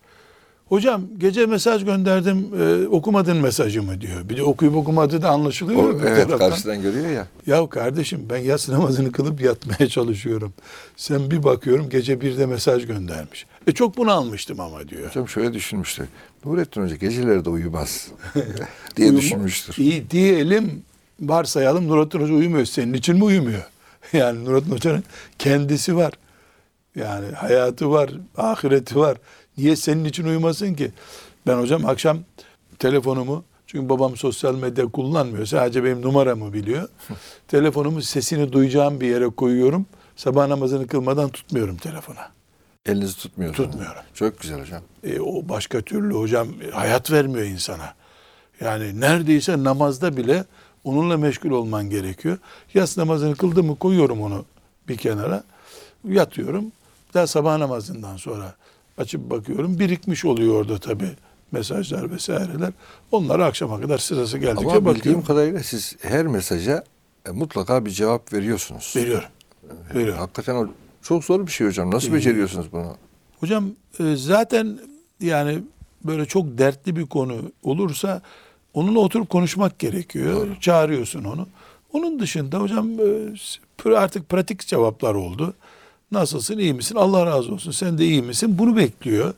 Hocam 0.68 1.02
gece 1.18 1.46
mesaj 1.46 1.84
gönderdim 1.84 2.48
e, 2.60 2.86
okumadın 2.88 3.36
mesajımı 3.36 4.00
diyor. 4.00 4.28
Bir 4.28 4.36
de 4.36 4.42
okuyup 4.42 4.76
okumadığı 4.76 5.22
da 5.22 5.30
anlaşılıyor. 5.30 5.82
O, 5.94 5.98
evet 6.00 6.26
taraftan. 6.28 6.38
karşıdan 6.50 6.82
görüyor 6.82 7.08
ya. 7.10 7.26
Ya 7.46 7.66
kardeşim 7.68 8.26
ben 8.30 8.36
yatsı 8.36 8.72
namazını 8.72 9.12
kılıp 9.12 9.40
yatmaya 9.40 9.88
çalışıyorum. 9.88 10.52
Sen 10.96 11.30
bir 11.30 11.42
bakıyorum 11.42 11.88
gece 11.90 12.20
bir 12.20 12.38
de 12.38 12.46
mesaj 12.46 12.86
göndermiş. 12.86 13.46
E 13.66 13.72
çok 13.72 13.96
bunu 13.96 14.10
almıştım 14.12 14.60
ama 14.60 14.88
diyor. 14.88 15.08
Hocam 15.08 15.28
şöyle 15.28 15.54
düşünmüştür. 15.54 16.06
Nurettin 16.44 16.82
Hoca 16.82 16.96
geceleri 16.96 17.44
de 17.44 17.50
uyumaz 17.50 18.08
diye 18.96 19.08
Uyumu- 19.08 19.16
düşünmüştür. 19.16 19.74
İyi 19.78 20.10
diyelim 20.10 20.82
varsayalım 21.20 21.88
Nurattin 21.88 22.20
Hoca 22.20 22.34
uyumuyor. 22.34 22.64
Senin 22.64 22.92
için 22.94 23.16
mi 23.16 23.24
uyumuyor? 23.24 23.62
Yani 24.12 24.44
Nurattin 24.44 24.70
Hoca'nın 24.70 25.04
kendisi 25.38 25.96
var. 25.96 26.12
Yani 26.96 27.26
hayatı 27.34 27.90
var, 27.90 28.10
ahireti 28.36 28.96
var. 28.96 29.16
Niye 29.58 29.76
senin 29.76 30.04
için 30.04 30.24
uyumasın 30.24 30.74
ki? 30.74 30.90
Ben 31.46 31.58
hocam 31.58 31.86
akşam 31.86 32.18
telefonumu 32.78 33.44
çünkü 33.66 33.88
babam 33.88 34.16
sosyal 34.16 34.54
medya 34.54 34.86
kullanmıyor. 34.86 35.46
Sadece 35.46 35.84
benim 35.84 36.02
numaramı 36.02 36.52
biliyor. 36.52 36.88
telefonumu 37.48 38.02
sesini 38.02 38.52
duyacağım 38.52 39.00
bir 39.00 39.06
yere 39.06 39.26
koyuyorum. 39.28 39.86
Sabah 40.16 40.46
namazını 40.46 40.86
kılmadan 40.86 41.28
tutmuyorum 41.28 41.76
telefona. 41.76 42.30
Elinizi 42.86 43.18
tutmuyor. 43.18 43.54
Tutmuyorum. 43.54 44.02
Çok 44.14 44.40
güzel 44.40 44.60
hocam. 44.60 44.82
E, 45.04 45.20
o 45.20 45.48
başka 45.48 45.80
türlü 45.80 46.14
hocam 46.14 46.48
hayat 46.72 47.10
vermiyor 47.10 47.46
insana. 47.46 47.94
Yani 48.60 49.00
neredeyse 49.00 49.64
namazda 49.64 50.16
bile 50.16 50.44
onunla 50.84 51.16
meşgul 51.16 51.50
olman 51.50 51.90
gerekiyor. 51.90 52.38
Yas 52.74 52.98
namazını 52.98 53.36
kıldım 53.36 53.66
mı 53.66 53.76
koyuyorum 53.76 54.22
onu 54.22 54.44
bir 54.88 54.96
kenara. 54.96 55.44
Yatıyorum. 56.08 56.64
Daha 57.14 57.26
sabah 57.26 57.58
namazından 57.58 58.16
sonra 58.16 58.54
açıp 58.98 59.30
bakıyorum. 59.30 59.78
Birikmiş 59.78 60.24
oluyor 60.24 60.54
orada 60.54 60.78
tabii 60.78 61.10
mesajlar 61.52 62.10
vesaireler. 62.10 62.72
Onları 63.12 63.44
akşama 63.44 63.80
kadar 63.80 63.98
sırası 63.98 64.38
geldikçe 64.38 64.76
Ama 64.76 64.94
bildiğim 64.94 65.22
kadarıyla 65.22 65.62
siz 65.62 65.96
her 66.02 66.26
mesaja 66.26 66.84
e, 67.28 67.30
mutlaka 67.30 67.84
bir 67.84 67.90
cevap 67.90 68.32
veriyorsunuz. 68.32 68.92
Veriyorum. 68.96 69.28
Veriyorum. 69.94 70.18
Hakikaten 70.18 70.54
o 70.54 70.68
çok 71.02 71.24
zor 71.24 71.46
bir 71.46 71.52
şey 71.52 71.66
hocam. 71.66 71.90
Nasıl 71.90 72.12
beceriyorsunuz 72.12 72.72
bunu? 72.72 72.96
Hocam 73.40 73.70
e, 74.00 74.16
zaten 74.16 74.78
yani 75.20 75.58
böyle 76.04 76.26
çok 76.26 76.58
dertli 76.58 76.96
bir 76.96 77.06
konu 77.06 77.52
olursa 77.62 78.22
onunla 78.74 78.98
oturup 78.98 79.28
konuşmak 79.28 79.78
gerekiyor. 79.78 80.56
Çağırıyorsun 80.60 81.24
onu. 81.24 81.48
Onun 81.92 82.20
dışında 82.20 82.58
hocam 82.58 82.90
e, 83.86 83.96
artık 83.96 84.28
pratik 84.28 84.66
cevaplar 84.66 85.14
oldu. 85.14 85.54
Nasılsın, 86.12 86.58
iyi 86.58 86.74
misin? 86.74 86.96
Allah 86.96 87.26
razı 87.26 87.52
olsun. 87.52 87.70
Sen 87.70 87.98
de 87.98 88.04
iyi 88.04 88.22
misin? 88.22 88.58
Bunu 88.58 88.76
bekliyor. 88.76 89.34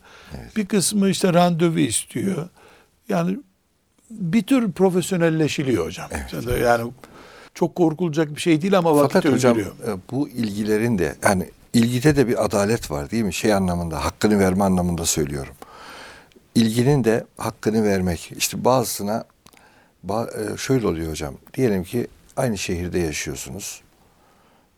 Bir 0.56 0.66
kısmı 0.66 1.08
işte 1.08 1.32
randevu 1.32 1.78
istiyor. 1.78 2.48
Yani 3.08 3.38
bir 4.10 4.42
tür 4.42 4.72
profesyonelleşiliyor 4.72 5.86
hocam. 5.86 6.08
Sen 6.30 6.46
de 6.46 6.52
Yani 6.52 6.92
çok 7.54 7.74
korkulacak 7.74 8.36
bir 8.36 8.40
şey 8.40 8.62
değil 8.62 8.78
ama 8.78 8.96
vakit 8.96 9.12
Fakat 9.12 9.32
hocam 9.32 9.52
öldürüyor. 9.52 9.72
e, 9.88 9.96
bu 10.10 10.28
ilgilerin 10.28 10.98
de 10.98 11.16
yani 11.22 11.50
ilgide 11.72 12.16
de 12.16 12.28
bir 12.28 12.44
adalet 12.44 12.90
var 12.90 13.10
değil 13.10 13.24
mi? 13.24 13.34
Şey 13.34 13.54
anlamında 13.54 14.04
hakkını 14.04 14.38
verme 14.38 14.64
anlamında 14.64 15.04
söylüyorum. 15.06 15.54
İlginin 16.54 17.04
de 17.04 17.24
hakkını 17.38 17.84
vermek. 17.84 18.32
İşte 18.36 18.64
bazısına 18.64 19.24
ba- 20.06 20.54
e, 20.54 20.56
şöyle 20.56 20.86
oluyor 20.86 21.10
hocam. 21.10 21.34
Diyelim 21.54 21.84
ki 21.84 22.06
aynı 22.36 22.58
şehirde 22.58 22.98
yaşıyorsunuz. 22.98 23.80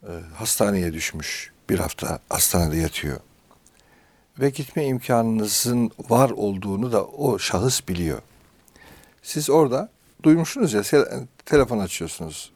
E, 0.03 0.11
Hastaneye 0.35 0.93
düşmüş. 0.93 1.50
Bir 1.71 1.79
hafta 1.79 2.19
hastanede 2.29 2.77
yatıyor. 2.77 3.21
Ve 4.41 4.51
gitme 4.51 4.85
imkanınızın 4.87 5.91
var 6.09 6.31
olduğunu 6.31 6.93
da 6.93 7.05
o 7.05 7.39
şahıs 7.39 7.89
biliyor. 7.89 8.19
Siz 9.23 9.51
orada 9.51 9.89
duymuşsunuz 10.23 10.73
ya 10.73 10.83
telefon 11.47 11.79
açıyorsunuz. 11.79 12.53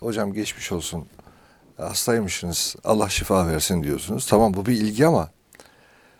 Hocam 0.00 0.32
geçmiş 0.32 0.72
olsun. 0.72 1.06
Hastaymışsınız. 1.76 2.76
Allah 2.84 3.08
şifa 3.08 3.46
versin 3.46 3.82
diyorsunuz. 3.82 4.26
Tamam 4.26 4.54
bu 4.54 4.66
bir 4.66 4.72
ilgi 4.72 5.06
ama 5.06 5.30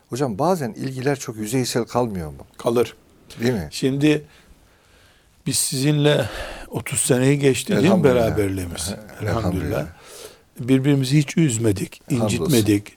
hocam 0.09 0.39
bazen 0.39 0.73
ilgiler 0.73 1.19
çok 1.19 1.37
yüzeysel 1.37 1.85
kalmıyor 1.85 2.31
mu? 2.31 2.47
Kalır. 2.59 2.97
Değil 3.41 3.53
mi? 3.53 3.69
Şimdi 3.71 4.25
biz 5.47 5.57
sizinle 5.57 6.29
30 6.69 7.01
seneyi 7.01 7.39
geçti 7.39 7.77
değil 7.77 7.95
mi 7.95 8.05
beraberliğimiz? 8.05 8.95
Elhamdülillah. 9.23 9.23
Elhamdülillah. 9.23 9.87
Birbirimizi 10.61 11.19
hiç 11.19 11.37
üzmedik, 11.37 12.03
incitmedik. 12.11 12.97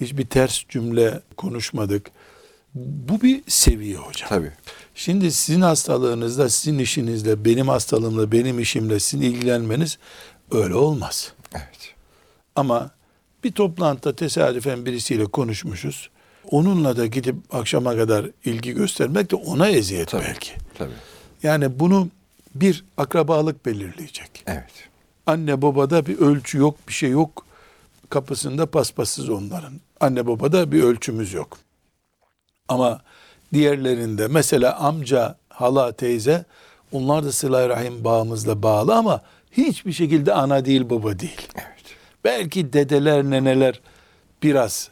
Hiçbir 0.00 0.26
ters 0.26 0.62
cümle 0.68 1.20
konuşmadık. 1.36 2.10
Bu 2.74 3.22
bir 3.22 3.42
seviye 3.48 3.96
hocam. 3.96 4.28
Tabii. 4.28 4.52
Şimdi 4.94 5.32
sizin 5.32 5.60
hastalığınızda, 5.60 6.48
sizin 6.48 6.78
işinizle, 6.78 7.44
benim 7.44 7.68
hastalığımla, 7.68 8.32
benim 8.32 8.58
işimle 8.58 9.00
sizin 9.00 9.22
ilgilenmeniz 9.22 9.98
öyle 10.50 10.74
olmaz. 10.74 11.32
Evet. 11.54 11.94
Ama 12.56 12.90
bir 13.44 13.52
toplantıda 13.52 14.16
tesadüfen 14.16 14.86
birisiyle 14.86 15.24
konuşmuşuz. 15.24 16.10
Onunla 16.50 16.96
da 16.96 17.06
gidip 17.06 17.36
akşama 17.50 17.96
kadar 17.96 18.30
ilgi 18.44 18.72
göstermek 18.72 19.30
de 19.30 19.36
ona 19.36 19.68
eziyet 19.68 20.08
Tabii. 20.08 20.24
belki. 20.24 20.50
Tabii. 20.78 20.92
Yani 21.42 21.78
bunu 21.80 22.08
bir 22.54 22.84
akrabalık 22.96 23.66
belirleyecek. 23.66 24.44
Evet. 24.46 24.88
Anne 25.26 25.62
babada 25.62 26.06
bir 26.06 26.18
ölçü 26.18 26.58
yok, 26.58 26.76
bir 26.88 26.92
şey 26.92 27.10
yok. 27.10 27.46
Kapısında 28.10 28.66
paspassız 28.66 29.28
onların. 29.28 29.72
Anne 30.00 30.26
babada 30.26 30.72
bir 30.72 30.82
ölçümüz 30.82 31.32
yok. 31.32 31.58
Ama 32.68 33.00
diğerlerinde 33.52 34.28
mesela 34.28 34.76
amca, 34.76 35.36
hala, 35.48 35.92
teyze 35.92 36.44
onlar 36.92 37.24
da 37.24 37.32
sıla 37.32 37.68
rahim 37.68 38.04
bağımızla 38.04 38.62
bağlı 38.62 38.94
ama 38.94 39.20
hiçbir 39.52 39.92
şekilde 39.92 40.34
ana 40.34 40.64
değil 40.64 40.90
baba 40.90 41.18
değil. 41.18 41.48
Evet. 41.54 41.96
Belki 42.24 42.72
dedeler, 42.72 43.24
neneler 43.24 43.80
biraz 44.42 44.88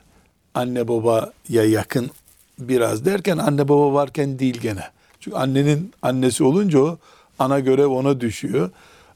anne 0.55 0.89
babaya 0.89 1.65
yakın 1.65 2.11
biraz 2.59 3.05
derken 3.05 3.39
anne 3.39 3.69
baba 3.69 3.93
varken 3.93 4.39
değil 4.39 4.61
gene. 4.61 4.85
Çünkü 5.21 5.37
annenin 5.37 5.93
annesi 6.03 6.45
olunca 6.45 6.81
o 6.81 6.99
ana 7.39 7.61
görev 7.61 7.87
ona 7.87 8.21
düşüyor. 8.21 8.71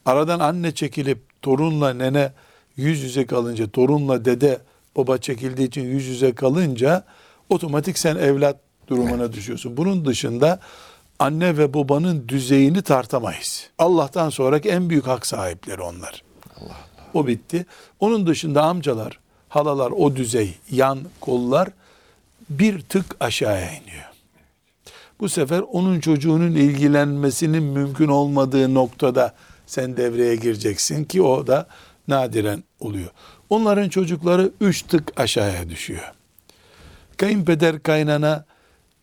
Aradan 0.06 0.40
anne 0.40 0.74
çekilip 0.74 1.42
torunla 1.42 1.94
nene 1.94 2.32
yüz 2.76 3.02
yüze 3.02 3.26
kalınca, 3.26 3.70
torunla 3.70 4.24
dede 4.24 4.58
baba 4.96 5.18
çekildiği 5.18 5.68
için 5.68 5.82
yüz 5.82 6.06
yüze 6.06 6.34
kalınca 6.34 7.04
otomatik 7.50 7.98
sen 7.98 8.16
evlat 8.16 8.56
durumuna 8.88 9.32
düşüyorsun. 9.32 9.76
Bunun 9.76 10.04
dışında 10.04 10.60
anne 11.18 11.58
ve 11.58 11.74
babanın 11.74 12.28
düzeyini 12.28 12.82
tartamayız. 12.82 13.70
Allah'tan 13.78 14.30
sonraki 14.30 14.68
en 14.68 14.90
büyük 14.90 15.06
hak 15.06 15.26
sahipleri 15.26 15.82
onlar. 15.82 16.22
O 17.14 17.26
bitti. 17.26 17.66
Onun 18.00 18.26
dışında 18.26 18.62
amcalar, 18.62 19.18
halalar 19.48 19.90
o 19.90 20.16
düzey, 20.16 20.54
yan 20.70 20.98
kollar 21.20 21.68
bir 22.50 22.80
tık 22.80 23.16
aşağıya 23.20 23.70
iniyor. 23.70 24.04
Bu 25.20 25.28
sefer 25.28 25.60
onun 25.60 26.00
çocuğunun 26.00 26.52
ilgilenmesinin 26.54 27.62
mümkün 27.62 28.08
olmadığı 28.08 28.74
noktada 28.74 29.34
sen 29.66 29.96
devreye 29.96 30.36
gireceksin 30.36 31.04
ki 31.04 31.22
o 31.22 31.46
da 31.46 31.66
nadiren 32.08 32.64
oluyor. 32.80 33.10
Onların 33.50 33.88
çocukları 33.88 34.50
üç 34.60 34.82
tık 34.82 35.20
aşağıya 35.20 35.68
düşüyor. 35.68 36.12
Kayınpeder 37.16 37.82
kaynana 37.82 38.44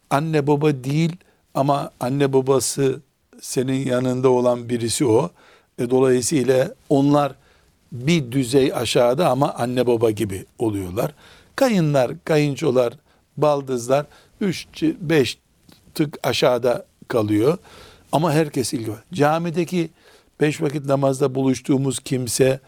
anne 0.09 0.47
baba 0.47 0.83
değil 0.83 1.15
ama 1.53 1.91
anne 1.99 2.33
babası 2.33 3.01
senin 3.41 3.85
yanında 3.85 4.29
olan 4.29 4.69
birisi 4.69 5.05
o. 5.05 5.31
E, 5.79 5.89
dolayısıyla 5.89 6.73
onlar 6.89 7.33
bir 7.91 8.31
düzey 8.31 8.73
aşağıda 8.73 9.29
ama 9.29 9.53
anne 9.53 9.87
baba 9.87 10.11
gibi 10.11 10.45
oluyorlar. 10.59 11.13
Kayınlar, 11.55 12.11
kayınçolar, 12.25 12.93
baldızlar 13.37 14.05
3 14.41 14.67
5 14.83 15.37
tık 15.93 16.17
aşağıda 16.23 16.85
kalıyor. 17.07 17.57
Ama 18.11 18.33
herkes 18.33 18.73
ilgi 18.73 18.91
var. 18.91 19.03
Camideki 19.13 19.89
beş 20.41 20.61
vakit 20.61 20.85
namazda 20.85 21.35
buluştuğumuz 21.35 21.99
kimse 21.99 22.59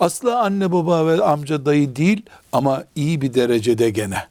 asla 0.00 0.42
anne 0.42 0.72
baba 0.72 1.06
ve 1.06 1.24
amca 1.24 1.66
dayı 1.66 1.96
değil 1.96 2.22
ama 2.52 2.84
iyi 2.94 3.20
bir 3.20 3.34
derecede 3.34 3.90
gene. 3.90 4.24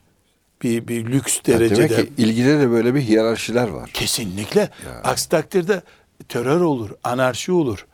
Bir, 0.62 0.88
bir 0.88 1.06
lüks 1.06 1.36
Ya 1.36 1.54
derecede. 1.54 1.88
Demek 1.88 2.16
ki 2.16 2.22
ilgide 2.22 2.60
de 2.60 2.70
böyle 2.70 2.94
bir 2.94 3.00
hiyerarşiler 3.00 3.68
var. 3.68 3.90
Kesinlikle. 3.94 4.70
Aksi 5.04 5.28
takdirde 5.28 5.82
terör 6.28 6.60
olur, 6.60 6.90
anarşi 7.04 7.52
olur. 7.52 7.86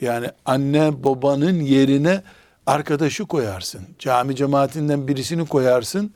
Yani 0.00 0.26
anne 0.44 1.04
babanın 1.04 1.60
yerine 1.60 2.22
arkadaşı 2.66 3.26
koyarsın. 3.26 3.80
Cami 3.98 4.36
cemaatinden 4.36 5.08
birisini 5.08 5.46
koyarsın. 5.46 6.14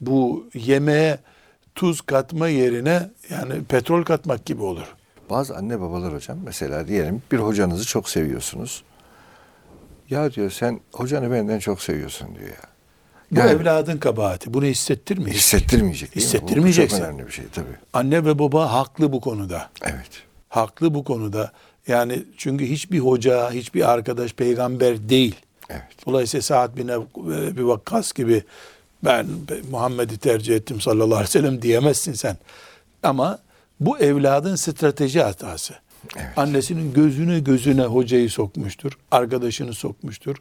Bu 0.00 0.46
yemeğe 0.54 1.18
tuz 1.74 2.00
katma 2.00 2.48
yerine 2.48 3.10
yani 3.30 3.64
petrol 3.68 4.04
katmak 4.04 4.46
gibi 4.46 4.62
olur. 4.62 4.94
Bazı 5.30 5.56
anne 5.56 5.80
babalar 5.80 6.14
hocam 6.14 6.38
mesela 6.44 6.88
diyelim 6.88 7.22
bir 7.32 7.38
hocanızı 7.38 7.86
çok 7.86 8.08
seviyorsunuz. 8.08 8.82
Ya 10.10 10.32
diyor 10.32 10.50
sen 10.50 10.80
hocanı 10.92 11.30
benden 11.30 11.58
çok 11.58 11.82
seviyorsun 11.82 12.28
diyor 12.34 12.48
ya. 12.48 12.70
Bu 13.30 13.38
Yani 13.38 13.50
evladın 13.50 13.98
kabahati. 13.98 14.54
Bunu 14.54 14.64
hissettirmeyecek 14.64 15.70
değil 15.72 15.82
mi? 15.82 15.88
Bu 15.90 16.20
Hissettirmeyeceksin. 16.20 16.98
çok 16.98 17.06
önemli 17.06 17.26
bir 17.26 17.32
şey 17.32 17.44
tabii. 17.54 17.66
Anne 17.92 18.24
ve 18.24 18.38
baba 18.38 18.72
haklı 18.72 19.12
bu 19.12 19.20
konuda. 19.20 19.70
Evet. 19.82 20.22
Haklı 20.48 20.94
bu 20.94 21.04
konuda. 21.04 21.52
Yani 21.88 22.24
çünkü 22.36 22.66
hiçbir 22.66 22.98
hoca, 22.98 23.50
hiçbir 23.50 23.90
arkadaş 23.90 24.32
peygamber 24.32 25.08
değil. 25.08 25.36
Evet. 25.68 25.82
Dolayısıyla 26.06 26.42
Sa'd 26.42 26.76
bin 26.76 26.88
bir 27.56 27.62
Vakkas 27.62 28.12
gibi 28.12 28.42
ben 29.04 29.26
Muhammed'i 29.70 30.18
tercih 30.18 30.56
ettim 30.56 30.80
sallallahu 30.80 31.14
aleyhi 31.14 31.22
ve 31.28 31.32
sellem 31.32 31.62
diyemezsin 31.62 32.12
sen. 32.12 32.36
Ama 33.02 33.38
bu 33.80 33.98
evladın 33.98 34.56
strateji 34.56 35.22
hatası. 35.22 35.74
Evet. 36.16 36.26
Annesinin 36.36 36.92
gözüne 36.92 37.40
gözüne 37.40 37.82
hocayı 37.82 38.30
sokmuştur. 38.30 38.92
Arkadaşını 39.10 39.74
sokmuştur. 39.74 40.36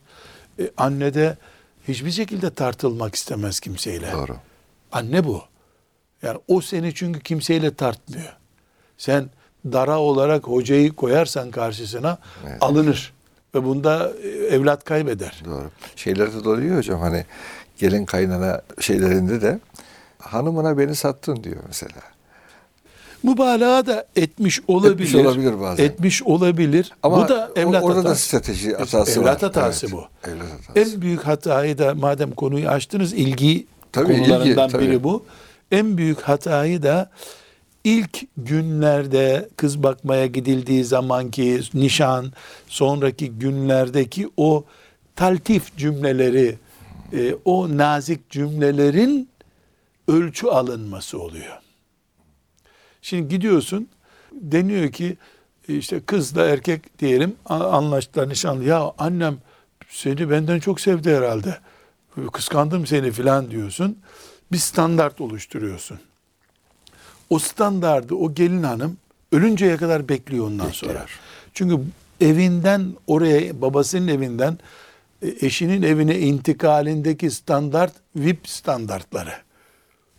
E, 0.59 0.71
anne 0.77 1.13
de 1.13 1.37
hiçbir 1.87 2.11
şekilde 2.11 2.53
tartılmak 2.53 3.15
istemez 3.15 3.59
kimseyle. 3.59 4.11
Doğru. 4.11 4.35
Anne 4.91 5.23
bu. 5.25 5.41
Yani 6.21 6.39
o 6.47 6.61
seni 6.61 6.93
çünkü 6.93 7.19
kimseyle 7.19 7.73
tartmıyor. 7.73 8.33
Sen 8.97 9.29
dara 9.65 9.99
olarak 9.99 10.43
hocayı 10.47 10.93
koyarsan 10.93 11.51
karşısına 11.51 12.17
Evet. 12.47 12.57
alınır. 12.61 13.13
Ve 13.55 13.63
bunda 13.63 14.11
e, 14.23 14.27
evlat 14.27 14.83
kaybeder. 14.83 15.41
Doğru. 15.45 15.71
Şeylerde 15.95 16.43
de 16.43 16.49
oluyor 16.49 16.77
hocam 16.77 16.99
hani 16.99 17.25
gelin 17.77 18.05
kaynana 18.05 18.61
şeylerinde 18.79 19.41
de 19.41 19.59
hanımına 20.19 20.77
beni 20.77 20.95
sattın 20.95 21.43
diyor 21.43 21.63
mesela. 21.67 22.01
Mübalağa 23.23 23.85
da 23.85 24.05
etmiş 24.15 24.61
olabilir. 24.67 24.93
Etmiş 24.93 25.15
olabilir 25.15 25.59
bazen. 25.59 25.83
Etmiş 25.83 26.23
olabilir. 26.23 26.91
Ama 27.03 27.23
bu 27.25 27.29
da 27.29 27.51
evlat 27.55 27.83
orada 27.83 27.97
da 28.03 28.09
hatası. 28.09 28.27
strateji 28.27 28.73
hatası 28.73 29.19
evlat 29.19 29.43
var. 29.43 29.51
hatası 29.51 29.85
Evet, 29.85 29.95
bu. 29.95 30.29
Evlat 30.29 30.47
hatası. 30.51 30.93
En 30.95 31.01
büyük 31.01 31.21
hatayı 31.27 31.77
da 31.77 31.95
madem 31.95 32.31
konuyu 32.31 32.69
açtınız 32.69 33.13
ilgi 33.13 33.67
Tabii, 33.91 34.17
konularından 34.17 34.67
ilgi, 34.67 34.71
tabii. 34.71 34.87
biri 34.87 35.03
bu. 35.03 35.25
En 35.71 35.97
büyük 35.97 36.21
hatayı 36.21 36.83
da 36.83 37.09
ilk 37.83 38.19
günlerde 38.37 39.49
kız 39.57 39.83
bakmaya 39.83 40.25
gidildiği 40.25 40.83
zamanki 40.83 41.61
nişan, 41.73 42.33
sonraki 42.67 43.29
günlerdeki 43.29 44.29
o 44.37 44.63
taltif 45.15 45.77
cümleleri, 45.77 46.55
e, 47.13 47.35
o 47.45 47.77
nazik 47.77 48.29
cümlelerin 48.29 49.29
ölçü 50.07 50.47
alınması 50.47 51.21
oluyor. 51.21 51.59
Şimdi 53.01 53.27
gidiyorsun 53.27 53.87
deniyor 54.31 54.91
ki 54.91 55.17
e, 55.69 55.77
işte 55.77 55.99
kızla 55.99 56.45
erkek 56.45 56.99
diyelim 56.99 57.35
anlaştılar 57.45 58.29
nişanlı. 58.29 58.63
Ya 58.63 58.91
annem 58.97 59.37
seni 59.89 60.29
benden 60.29 60.59
çok 60.59 60.81
sevdi 60.81 61.15
herhalde. 61.15 61.57
Kıskandım 62.33 62.87
seni 62.87 63.11
filan 63.11 63.51
diyorsun. 63.51 63.97
Bir 64.51 64.57
standart 64.57 65.21
oluşturuyorsun. 65.21 65.99
O 67.29 67.39
standardı 67.39 68.15
o 68.15 68.33
gelin 68.33 68.63
hanım 68.63 68.97
ölünceye 69.31 69.77
kadar 69.77 70.09
bekliyor 70.09 70.47
ondan 70.47 70.67
Bekliyor. 70.67 70.93
sonra. 70.93 71.05
Çünkü 71.53 71.79
evinden 72.21 72.93
oraya 73.07 73.61
babasının 73.61 74.07
evinden 74.07 74.57
e, 75.21 75.27
eşinin 75.41 75.81
evine 75.81 76.19
intikalindeki 76.19 77.31
standart 77.31 77.93
VIP 78.15 78.49
standartları. 78.49 79.33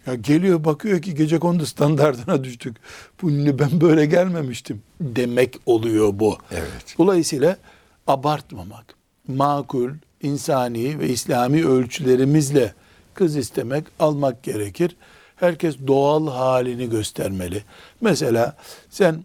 Ya 0.07 0.15
geliyor 0.15 0.65
bakıyor 0.65 1.03
ki 1.03 1.15
gece 1.15 1.39
kondu 1.39 1.67
standartına 1.67 2.45
düştük. 2.45 2.77
Bu 3.23 3.45
ne, 3.45 3.59
ben 3.59 3.81
böyle 3.81 4.07
gelmemiştim 4.07 4.83
demek 5.01 5.59
oluyor 5.67 6.11
bu. 6.13 6.39
Evet. 6.51 6.95
Dolayısıyla 6.99 7.57
abartmamak, 8.07 8.95
makul, 9.29 9.91
insani 10.23 10.99
ve 10.99 11.09
İslami 11.09 11.67
ölçülerimizle 11.67 12.75
kız 13.15 13.37
istemek, 13.37 13.85
almak 13.99 14.43
gerekir. 14.43 14.97
Herkes 15.37 15.77
doğal 15.87 16.27
halini 16.29 16.91
göstermeli. 16.91 17.65
Mesela 18.01 18.57
sen 18.91 19.25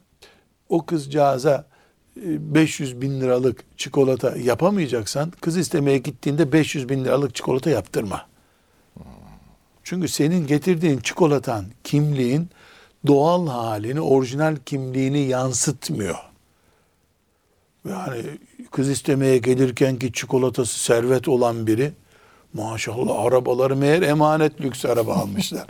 o 0.69 0.85
kızcağıza 0.85 1.65
e, 2.17 2.53
500 2.55 3.01
bin 3.01 3.21
liralık 3.21 3.63
çikolata 3.77 4.35
yapamayacaksan 4.37 5.33
kız 5.41 5.57
istemeye 5.57 5.97
gittiğinde 5.97 6.51
500 6.51 6.89
bin 6.89 7.05
liralık 7.05 7.35
çikolata 7.35 7.69
yaptırma. 7.69 8.34
Çünkü 9.85 10.07
senin 10.07 10.47
getirdiğin 10.47 10.97
çikolatan, 10.97 11.65
kimliğin 11.83 12.49
doğal 13.07 13.47
halini, 13.47 14.01
orijinal 14.01 14.55
kimliğini 14.65 15.19
yansıtmıyor. 15.19 16.15
Yani 17.89 18.23
kız 18.71 18.89
istemeye 18.89 19.37
gelirken 19.37 19.99
ki 19.99 20.13
çikolatası 20.13 20.79
servet 20.79 21.27
olan 21.27 21.67
biri 21.67 21.91
maşallah 22.53 23.25
arabaları 23.25 23.75
meğer 23.75 24.01
emanet 24.01 24.61
lüks 24.61 24.85
araba 24.85 25.15
almışlar. 25.15 25.67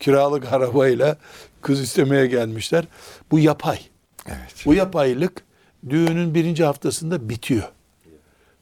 Kiralık 0.00 0.52
arabayla 0.52 1.16
kız 1.62 1.80
istemeye 1.80 2.26
gelmişler. 2.26 2.84
Bu 3.30 3.38
yapay. 3.38 3.78
Evet. 4.26 4.62
Bu 4.66 4.74
yapaylık 4.74 5.44
düğünün 5.90 6.34
birinci 6.34 6.64
haftasında 6.64 7.28
bitiyor. 7.28 7.68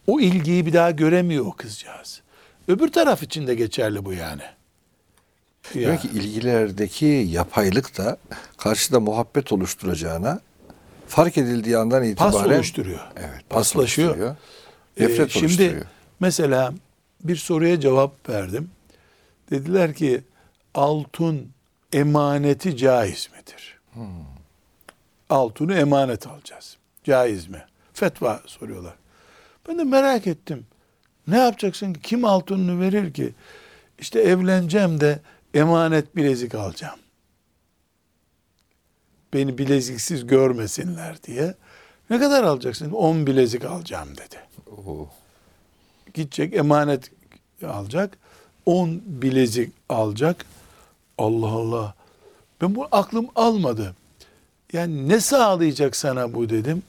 O 0.07 0.21
ilgiyi 0.21 0.67
bir 0.67 0.73
daha 0.73 0.91
göremiyor 0.91 1.47
o 1.47 1.53
kızcağız. 1.53 2.23
Öbür 2.69 2.93
taraf 2.93 3.23
için 3.23 3.47
de 3.47 3.55
geçerli 3.55 4.05
bu 4.05 4.12
yani. 4.12 4.43
Ya. 5.75 5.83
Demek 5.88 6.01
ki 6.01 6.09
ilgilerdeki 6.09 7.07
yapaylık 7.31 7.98
da 7.98 8.16
karşıda 8.57 9.01
muhabbet 9.01 9.53
oluşturacağına 9.53 10.40
fark 11.09 11.38
edildiği 11.38 11.77
andan 11.79 12.14
pas 12.14 12.35
itibaren 12.35 12.57
oluşturuyor. 12.57 13.01
Evet, 13.16 13.44
pas 13.48 13.57
Paslaşıyor. 13.75 14.09
oluşturuyor. 14.09 14.37
Ee, 14.96 15.03
Nefret 15.05 15.31
şimdi 15.31 15.44
oluşturuyor. 15.46 15.85
mesela 16.20 16.75
bir 17.25 17.37
soruya 17.37 17.81
cevap 17.81 18.29
verdim. 18.29 18.70
Dediler 19.51 19.94
ki 19.94 20.20
altın 20.75 21.48
emaneti 21.92 22.77
caiz 22.77 23.29
midir? 23.38 23.79
Hmm. 23.92 24.05
Altını 25.31 25.75
emanet 25.75 26.27
alacağız. 26.27 26.77
Caiz 27.05 27.48
mi? 27.48 27.64
Fetva 27.94 28.40
soruyorlar. 28.46 28.94
Ben 29.68 29.79
de 29.79 29.85
merak 29.85 30.27
ettim. 30.27 30.66
Ne 31.29 31.38
yapacaksın 31.38 31.92
ki? 31.92 32.01
Kim 32.01 32.25
altınını 32.25 32.81
verir 32.81 33.12
ki? 33.12 33.33
İşte 33.98 34.20
evleneceğim 34.20 35.01
de 35.01 35.18
emanet 35.55 36.17
bilezik 36.17 36.55
alacağım. 36.55 36.99
Beni 39.35 39.59
bileziksiz 39.59 40.27
görmesinler 40.27 41.23
diye. 41.23 41.55
Ne 42.11 42.19
kadar 42.19 42.45
alacaksın? 42.45 42.91
10 42.91 43.27
bilezik 43.27 43.65
alacağım 43.65 44.09
dedi 44.17 44.37
Oo. 44.77 45.09
gidecek 46.15 46.55
emanet 46.55 47.11
alacak. 47.67 48.19
10 48.67 49.03
bilezik 49.07 49.73
alacak. 49.88 50.47
Allah 51.19 51.49
Allah. 51.49 51.95
Ben 52.61 52.75
bu 52.75 52.88
aklım 52.93 53.27
almadı. 53.35 53.95
Yani 54.73 55.09
ne 55.09 55.21
sağlayacak 55.21 55.97
sana 55.97 56.35
bu 56.35 56.49
dedim. 56.49 56.83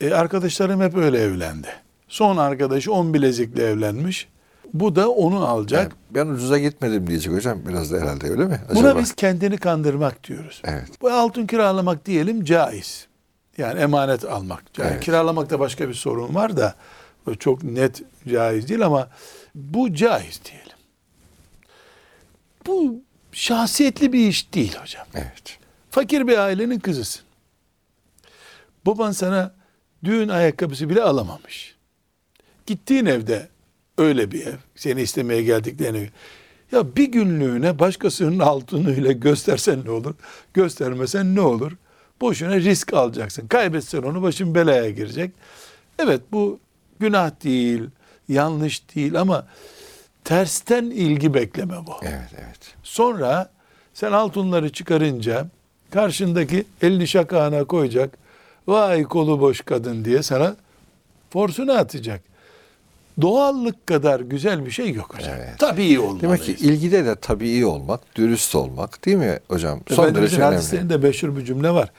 E, 0.00 0.14
arkadaşlarım 0.14 0.80
hep 0.80 0.96
öyle 0.96 1.18
evlendi. 1.18 1.68
Son 2.08 2.36
arkadaşı 2.36 2.92
10 2.92 3.14
bilezikle 3.14 3.64
evlenmiş. 3.64 4.28
Bu 4.74 4.96
da 4.96 5.10
onu 5.10 5.46
alacak. 5.46 5.82
Yani 5.82 5.92
ben 6.10 6.26
ucuza 6.26 6.58
gitmedim 6.58 7.06
diyecek 7.06 7.32
hocam 7.32 7.58
biraz 7.68 7.92
da 7.92 7.98
herhalde 8.00 8.28
öyle 8.28 8.44
mi? 8.44 8.60
Acaba? 8.68 8.80
Buna 8.80 8.98
biz 8.98 9.14
kendini 9.14 9.58
kandırmak 9.58 10.24
diyoruz. 10.24 10.62
Evet. 10.64 10.88
Bu 11.02 11.10
altın 11.10 11.46
kiralamak 11.46 12.06
diyelim 12.06 12.44
caiz. 12.44 13.06
Yani 13.58 13.80
emanet 13.80 14.24
almak. 14.24 14.74
caiz. 14.74 14.90
Evet. 14.92 15.04
Kiralamakta 15.04 15.60
başka 15.60 15.88
bir 15.88 15.94
sorun 15.94 16.34
var 16.34 16.56
da 16.56 16.74
çok 17.38 17.62
net 17.64 18.02
caiz 18.28 18.68
değil 18.68 18.86
ama 18.86 19.08
bu 19.54 19.94
caiz 19.94 20.40
diyelim. 20.44 20.76
Bu 22.66 23.02
şahsiyetli 23.32 24.12
bir 24.12 24.28
iş 24.28 24.54
değil 24.54 24.76
hocam. 24.82 25.06
Evet. 25.14 25.58
Fakir 25.90 26.26
bir 26.26 26.38
ailenin 26.38 26.78
kızısın. 26.78 27.22
Baban 28.86 29.12
sana 29.12 29.54
düğün 30.04 30.28
ayakkabısı 30.28 30.88
bile 30.88 31.02
alamamış. 31.02 31.76
Gittiğin 32.66 33.06
evde 33.06 33.48
öyle 34.00 34.30
bir 34.30 34.46
ev. 34.46 34.54
Seni 34.76 35.02
istemeye 35.02 35.42
geldiklerini. 35.42 36.10
Ya 36.72 36.96
bir 36.96 37.12
günlüğüne 37.12 37.78
başkasının 37.78 38.38
altınıyla 38.38 39.12
göstersen 39.12 39.84
ne 39.84 39.90
olur? 39.90 40.14
Göstermesen 40.54 41.34
ne 41.34 41.40
olur? 41.40 41.72
Boşuna 42.20 42.56
risk 42.56 42.94
alacaksın. 42.94 43.46
Kaybetsen 43.46 44.02
onu 44.02 44.22
başın 44.22 44.54
belaya 44.54 44.90
girecek. 44.90 45.30
Evet 45.98 46.20
bu 46.32 46.58
günah 47.00 47.44
değil, 47.44 47.82
yanlış 48.28 48.94
değil 48.94 49.20
ama 49.20 49.46
tersten 50.24 50.84
ilgi 50.84 51.34
bekleme 51.34 51.74
bu. 51.86 51.92
Evet, 52.02 52.30
evet. 52.34 52.74
Sonra 52.82 53.50
sen 53.94 54.12
altınları 54.12 54.72
çıkarınca 54.72 55.46
karşındaki 55.90 56.64
elini 56.82 57.08
şakağına 57.08 57.64
koyacak. 57.64 58.18
Vay 58.66 59.02
kolu 59.02 59.40
boş 59.40 59.60
kadın 59.60 60.04
diye 60.04 60.22
sana 60.22 60.56
forsunu 61.30 61.72
atacak. 61.72 62.20
Doğallık 63.22 63.86
kadar 63.86 64.20
güzel 64.20 64.66
bir 64.66 64.70
şey 64.70 64.90
yok 64.92 65.14
hocam. 65.18 65.32
Evet. 65.36 65.58
Tabii 65.58 66.00
olmalı. 66.00 66.20
Demek 66.20 66.42
ki 66.42 66.52
ilgide 66.52 67.04
de 67.04 67.14
tabii 67.14 67.60
tabii 67.60 67.98
dürüst 68.16 68.54
olmak 68.54 69.04
değil 69.06 69.16
mi 69.16 69.38
hocam? 69.48 69.80
Son 69.88 69.96
derece 69.96 70.02
Efendimizin 70.10 70.36
önemli. 70.40 70.54
hadislerinde 70.54 70.96
meşhur 70.96 71.36
bir 71.36 71.44
cümle 71.44 71.70
var. 71.70 71.90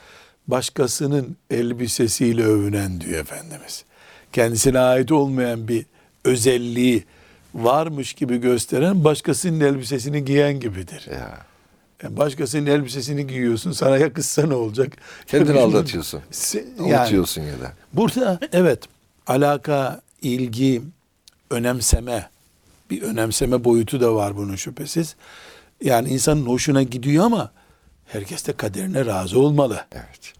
Başkasının 0.48 1.36
elbisesiyle 1.50 2.44
övünen 2.44 3.00
diyor 3.00 3.20
Efendimiz. 3.20 3.84
Kendisine 4.32 4.78
ait 4.78 5.12
olmayan 5.12 5.68
bir 5.68 5.86
özelliği 6.24 7.04
varmış 7.54 8.12
gibi 8.12 8.36
gösteren 8.36 9.04
başkasının 9.04 9.60
elbisesini 9.60 10.24
giyen 10.24 10.60
gibidir. 10.60 11.08
Ya. 11.12 11.38
Yani 12.02 12.16
başkasının 12.16 12.66
elbisesini 12.66 13.26
giyiyorsun 13.26 13.72
sana 13.72 13.96
yakışsa 13.98 14.46
ne 14.46 14.54
olacak? 14.54 14.92
Kendini 15.26 15.58
aldatıyorsun. 15.60 16.20
Se- 16.32 16.64
Yani 16.86 17.00
Unutuyorsun 17.00 17.42
ya 17.42 17.60
da. 17.60 17.72
burada 17.92 18.38
evet 18.52 18.78
alaka, 19.26 20.00
ilgi, 20.22 20.82
önemseme 21.52 22.30
bir 22.90 23.02
önemseme 23.02 23.64
boyutu 23.64 24.00
da 24.00 24.14
var 24.14 24.36
bunun 24.36 24.56
şüphesiz. 24.56 25.16
Yani 25.82 26.08
insanın 26.08 26.46
hoşuna 26.46 26.82
gidiyor 26.82 27.24
ama 27.24 27.50
herkes 28.06 28.46
de 28.46 28.52
kaderine 28.52 29.06
razı 29.06 29.40
olmalı. 29.40 29.84
Evet. 29.92 30.32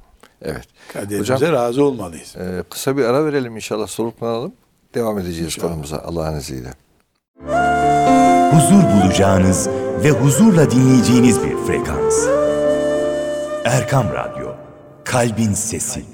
Evet. 0.42 0.66
Kaderimize 0.92 1.34
Hocam 1.34 1.52
razı 1.52 1.84
olmalıyız. 1.84 2.36
e, 2.36 2.64
kısa 2.70 2.96
bir 2.96 3.04
ara 3.04 3.24
verelim 3.26 3.56
inşallah 3.56 3.86
soluklanalım. 3.86 4.52
Devam 4.94 5.18
edeceğiz 5.18 5.46
İnşallah. 5.46 5.68
konumuza 5.68 5.98
Allah'ın 5.98 6.38
izniyle. 6.38 6.74
huzur 8.52 8.82
bulacağınız 8.82 9.68
ve 10.04 10.10
huzurla 10.10 10.70
dinleyeceğiniz 10.70 11.42
bir 11.44 11.56
frekans. 11.66 12.26
Erkam 13.64 14.06
Radyo, 14.12 14.54
Kalbin 15.04 15.52
Sesi. 15.52 16.04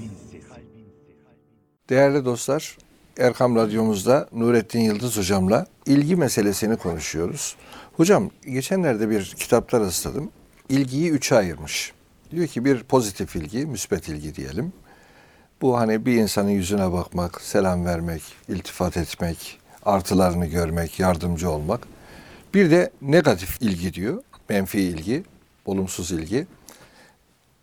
Değerli 1.91 2.25
dostlar, 2.25 2.77
Erkam 3.19 3.57
Radyomuzda 3.57 4.29
Nurettin 4.33 4.81
Yıldız 4.81 5.17
hocamla 5.19 5.67
ilgi 5.87 6.17
meselesini 6.17 6.77
konuşuyoruz. 6.77 7.57
Hocam 7.97 8.31
geçenlerde 8.47 9.11
bir 9.11 9.35
kitapta 9.39 9.81
rastladım. 9.81 10.31
İlgiyi 10.69 11.11
üçe 11.11 11.35
ayırmış. 11.37 11.93
Diyor 12.31 12.47
ki 12.47 12.65
bir 12.65 12.83
pozitif 12.83 13.37
ilgi, 13.37 13.67
müsbet 13.67 14.09
ilgi 14.09 14.35
diyelim. 14.35 14.73
Bu 15.63 15.79
hani 15.79 16.07
bir 16.07 16.13
insanın 16.15 16.51
yüzüne 16.51 16.93
bakmak, 16.93 17.41
selam 17.41 17.85
vermek, 17.85 18.23
iltifat 18.49 18.97
etmek, 18.97 19.59
artılarını 19.85 20.47
görmek, 20.47 21.01
yardımcı 21.01 21.51
olmak. 21.51 21.81
Bir 22.55 22.71
de 22.71 22.91
negatif 23.03 23.63
ilgi 23.63 23.95
diyor, 23.95 24.23
menfi 24.49 24.81
ilgi, 24.81 25.25
olumsuz 25.67 26.13
ilgi. 26.13 26.47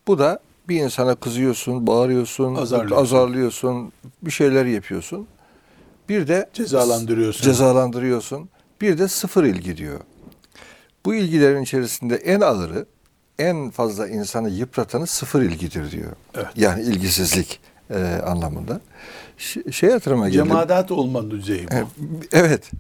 Bu 0.07 0.19
da 0.19 0.39
bir 0.69 0.83
insana 0.83 1.15
kızıyorsun, 1.15 1.87
bağırıyorsun, 1.87 2.55
Azarlıyorsun. 2.55 3.03
azarlıyorsun, 3.03 3.91
bir 4.21 4.31
şeyler 4.31 4.65
yapıyorsun. 4.65 5.27
Bir 6.09 6.27
de 6.27 6.49
Cezalandırıyorsun. 6.53 7.43
Cezalandırıyorsun. 7.43 8.49
Bir 8.81 8.97
de 8.97 9.07
sıfır 9.07 9.43
ilgi 9.43 9.77
diyor. 9.77 9.99
Bu 11.05 11.15
ilgilerin 11.15 11.61
içerisinde 11.61 12.15
en 12.15 12.41
ağırı, 12.41 12.85
en 13.39 13.69
fazla 13.69 14.07
insanı 14.07 14.49
yıpratanı 14.49 15.07
sıfır 15.07 15.41
ilgidir 15.41 15.91
diyor. 15.91 16.11
Evet. 16.35 16.47
Yani 16.55 16.81
ilgisizlik 16.83 17.59
e, 17.89 17.95
anlamında. 18.25 18.81
Ş- 19.37 19.71
şey 19.71 19.89
hatırıma 19.91 20.29
geldi. 20.29 20.47
Cemaat 20.47 20.91
olma 20.91 21.31
düzeyi 21.31 21.67
bu. 21.67 21.75
E, 21.75 21.85
Evet. 22.31 22.71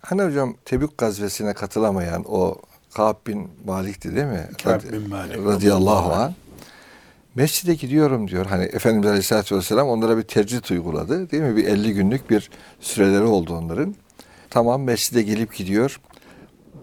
Hani 0.00 0.22
hocam 0.22 0.56
Tebük 0.64 0.98
gazvesine 0.98 1.54
katılamayan 1.54 2.24
o 2.28 2.58
Ka'b 2.94 3.16
bin 3.26 3.48
Malik'ti 3.66 4.16
değil 4.16 4.26
mi? 4.26 4.48
Ka'b 4.64 4.92
bin 4.92 5.08
Malik. 5.08 5.38
Radıyallahu 5.38 6.12
anh. 6.12 6.32
Mescide 7.40 7.74
gidiyorum 7.74 8.28
diyor. 8.28 8.46
Hani 8.46 8.64
Efendimiz 8.64 9.06
Aleyhisselatü 9.08 9.56
Vesselam 9.56 9.88
onlara 9.88 10.18
bir 10.18 10.22
tercih 10.22 10.70
uyguladı. 10.70 11.30
Değil 11.30 11.42
mi? 11.42 11.56
Bir 11.56 11.64
50 11.64 11.94
günlük 11.94 12.30
bir 12.30 12.50
süreleri 12.80 13.22
oldu 13.22 13.54
onların. 13.54 13.94
Tamam 14.50 14.82
mescide 14.82 15.22
gelip 15.22 15.54
gidiyor. 15.54 16.00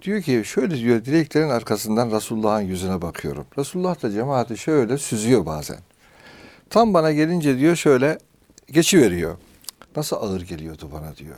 Diyor 0.01 0.21
ki 0.21 0.41
şöyle 0.45 0.77
diyor 0.77 1.05
direklerin 1.05 1.49
arkasından 1.49 2.11
Resulullah'ın 2.11 2.61
yüzüne 2.61 3.01
bakıyorum. 3.01 3.45
Resulullah 3.57 4.03
da 4.03 4.11
cemaati 4.11 4.57
şöyle 4.57 4.97
süzüyor 4.97 5.45
bazen. 5.45 5.79
Tam 6.69 6.93
bana 6.93 7.11
gelince 7.11 7.57
diyor 7.57 7.75
şöyle 7.75 8.17
geçiveriyor. 8.71 9.37
Nasıl 9.95 10.15
ağır 10.15 10.41
geliyordu 10.41 10.89
bana 10.93 11.15
diyor. 11.15 11.37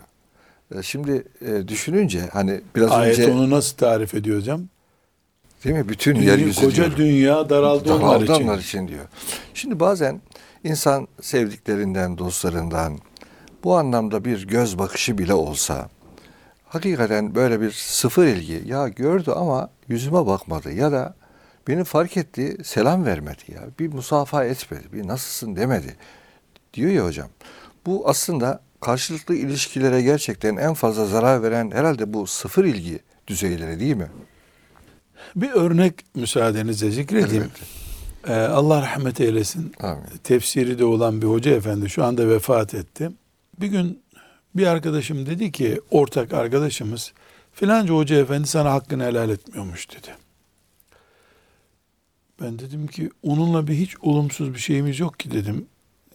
E, 0.75 0.83
Şimdi 0.83 1.23
e, 1.41 1.67
düşününce 1.67 2.21
hani 2.33 2.61
biraz 2.75 2.91
Ayet 2.91 3.19
önce 3.19 3.31
onu 3.31 3.49
nasıl 3.49 3.77
tarif 3.77 4.13
ediyor 4.13 4.37
hocam? 4.37 4.61
Değil 5.63 5.75
mi 5.75 5.89
bütün 5.89 6.15
Dünya- 6.15 6.23
yeryüzü 6.31 6.61
koca 6.65 6.85
diyor. 6.85 6.97
dünya 6.97 7.49
daraldı 7.49 7.93
onlar 7.93 8.09
Daraldı 8.21 8.33
için. 8.33 8.43
onlar 8.47 8.57
için 8.59 8.87
diyor. 8.87 9.05
Şimdi 9.53 9.79
bazen 9.79 10.21
insan 10.63 11.07
sevdiklerinden, 11.21 12.17
dostlarından 12.17 12.99
bu 13.63 13.77
anlamda 13.77 14.25
bir 14.25 14.47
göz 14.47 14.77
bakışı 14.77 15.17
bile 15.17 15.33
olsa 15.33 15.89
hakikaten 16.65 17.35
böyle 17.35 17.61
bir 17.61 17.71
sıfır 17.71 18.25
ilgi 18.25 18.63
ya 18.65 18.87
gördü 18.87 19.31
ama 19.31 19.69
yüzüme 19.87 20.25
bakmadı 20.25 20.71
ya 20.73 20.91
da 20.91 21.15
beni 21.67 21.83
fark 21.83 22.17
etti 22.17 22.57
selam 22.63 23.05
vermedi 23.05 23.43
ya 23.47 23.61
bir 23.79 23.93
musafaha 23.93 24.45
etmedi 24.45 24.83
bir 24.93 25.07
nasılsın 25.07 25.55
demedi 25.55 25.95
diyor 26.73 26.91
ya 26.91 27.05
hocam. 27.05 27.27
Bu 27.85 28.09
aslında 28.09 28.61
karşılıklı 28.81 29.35
ilişkilere 29.35 30.01
gerçekten 30.01 30.55
en 30.55 30.73
fazla 30.73 31.05
zarar 31.05 31.43
veren 31.43 31.71
herhalde 31.71 32.13
bu 32.13 32.27
sıfır 32.27 32.65
ilgi 32.65 32.99
düzeyleri 33.27 33.79
değil 33.79 33.95
mi? 33.95 34.07
Bir 35.35 35.51
örnek 35.51 35.93
müsaadenizle 36.15 36.91
zikredeyim. 36.91 37.51
Ee, 38.27 38.33
Allah 38.33 38.81
rahmet 38.81 39.21
eylesin. 39.21 39.73
Amin. 39.79 40.03
Tefsiri 40.23 40.79
de 40.79 40.85
olan 40.85 41.21
bir 41.21 41.27
hoca 41.27 41.51
efendi 41.51 41.89
şu 41.89 42.03
anda 42.03 42.29
vefat 42.29 42.73
etti. 42.73 43.11
Bir 43.59 43.67
gün 43.67 44.01
bir 44.55 44.67
arkadaşım 44.67 45.25
dedi 45.25 45.51
ki 45.51 45.81
ortak 45.91 46.33
arkadaşımız 46.33 47.13
filanca 47.53 47.93
hoca 47.93 48.15
efendi 48.15 48.47
sana 48.47 48.71
hakkını 48.71 49.03
helal 49.03 49.29
etmiyormuş 49.29 49.91
dedi. 49.91 50.07
Ben 52.41 52.59
dedim 52.59 52.87
ki 52.87 53.09
onunla 53.23 53.67
bir 53.67 53.73
hiç 53.73 53.97
olumsuz 54.01 54.53
bir 54.53 54.59
şeyimiz 54.59 54.99
yok 54.99 55.19
ki 55.19 55.31
dedim. 55.31 55.65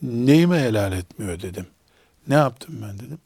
Neyime 0.03 0.61
helal 0.61 0.93
etmiyor 0.93 1.43
dedim. 1.43 1.67
Ne 2.29 2.35
yaptım 2.35 2.75
ben 2.83 2.99
dedim. 2.99 3.19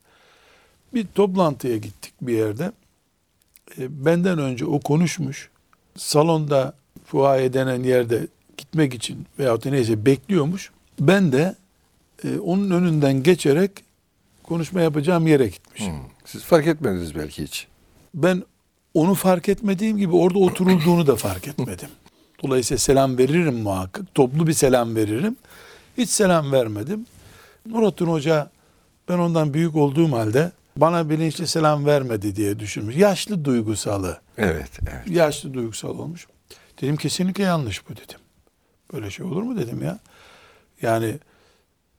Bir 0.94 1.06
toplantıya 1.14 1.76
gittik 1.76 2.14
bir 2.22 2.32
yerde. 2.32 2.72
E, 3.78 4.04
benden 4.04 4.38
önce 4.38 4.64
o 4.66 4.80
konuşmuş. 4.80 5.50
Salonda 5.98 6.74
fuaye 7.06 7.52
denen 7.52 7.82
yerde 7.82 8.26
gitmek 8.56 8.94
için 8.94 9.26
veyahut 9.38 9.64
da 9.64 9.70
neyse 9.70 10.06
bekliyormuş. 10.06 10.70
Ben 11.00 11.32
de 11.32 11.56
e, 12.24 12.38
onun 12.38 12.70
önünden 12.70 13.22
geçerek 13.22 13.70
konuşma 14.42 14.80
yapacağım 14.80 15.26
yere 15.26 15.46
gitmişim. 15.48 15.92
Hmm. 15.92 16.00
Siz 16.24 16.44
fark 16.44 16.66
etmediniz 16.66 17.14
belki 17.14 17.42
hiç. 17.42 17.66
Ben 18.14 18.42
onu 18.94 19.14
fark 19.14 19.48
etmediğim 19.48 19.98
gibi 19.98 20.16
orada 20.16 20.38
oturulduğunu 20.38 21.06
da 21.06 21.16
fark 21.16 21.48
etmedim. 21.48 21.88
Dolayısıyla 22.42 22.78
selam 22.78 23.18
veririm 23.18 23.54
muhakkak. 23.54 24.14
Toplu 24.14 24.46
bir 24.46 24.52
selam 24.52 24.96
veririm. 24.96 25.36
Hiç 25.98 26.10
selam 26.10 26.52
vermedim. 26.52 27.06
Nurattin 27.66 28.06
Hoca 28.06 28.50
ben 29.08 29.18
ondan 29.18 29.54
büyük 29.54 29.76
olduğum 29.76 30.12
halde 30.12 30.52
bana 30.80 31.10
bilinçli 31.10 31.46
selam 31.46 31.86
vermedi 31.86 32.36
diye 32.36 32.58
düşünmüş. 32.58 32.96
Yaşlı 32.96 33.44
duygusalı. 33.44 34.20
Evet, 34.38 34.70
evet. 34.82 35.16
Yaşlı 35.16 35.54
duygusal 35.54 35.98
olmuş. 35.98 36.26
Dedim 36.80 36.96
kesinlikle 36.96 37.44
yanlış 37.44 37.88
bu 37.88 37.96
dedim. 37.96 38.20
Böyle 38.92 39.10
şey 39.10 39.26
olur 39.26 39.42
mu 39.42 39.58
dedim 39.58 39.82
ya. 39.82 39.98
Yani 40.82 41.18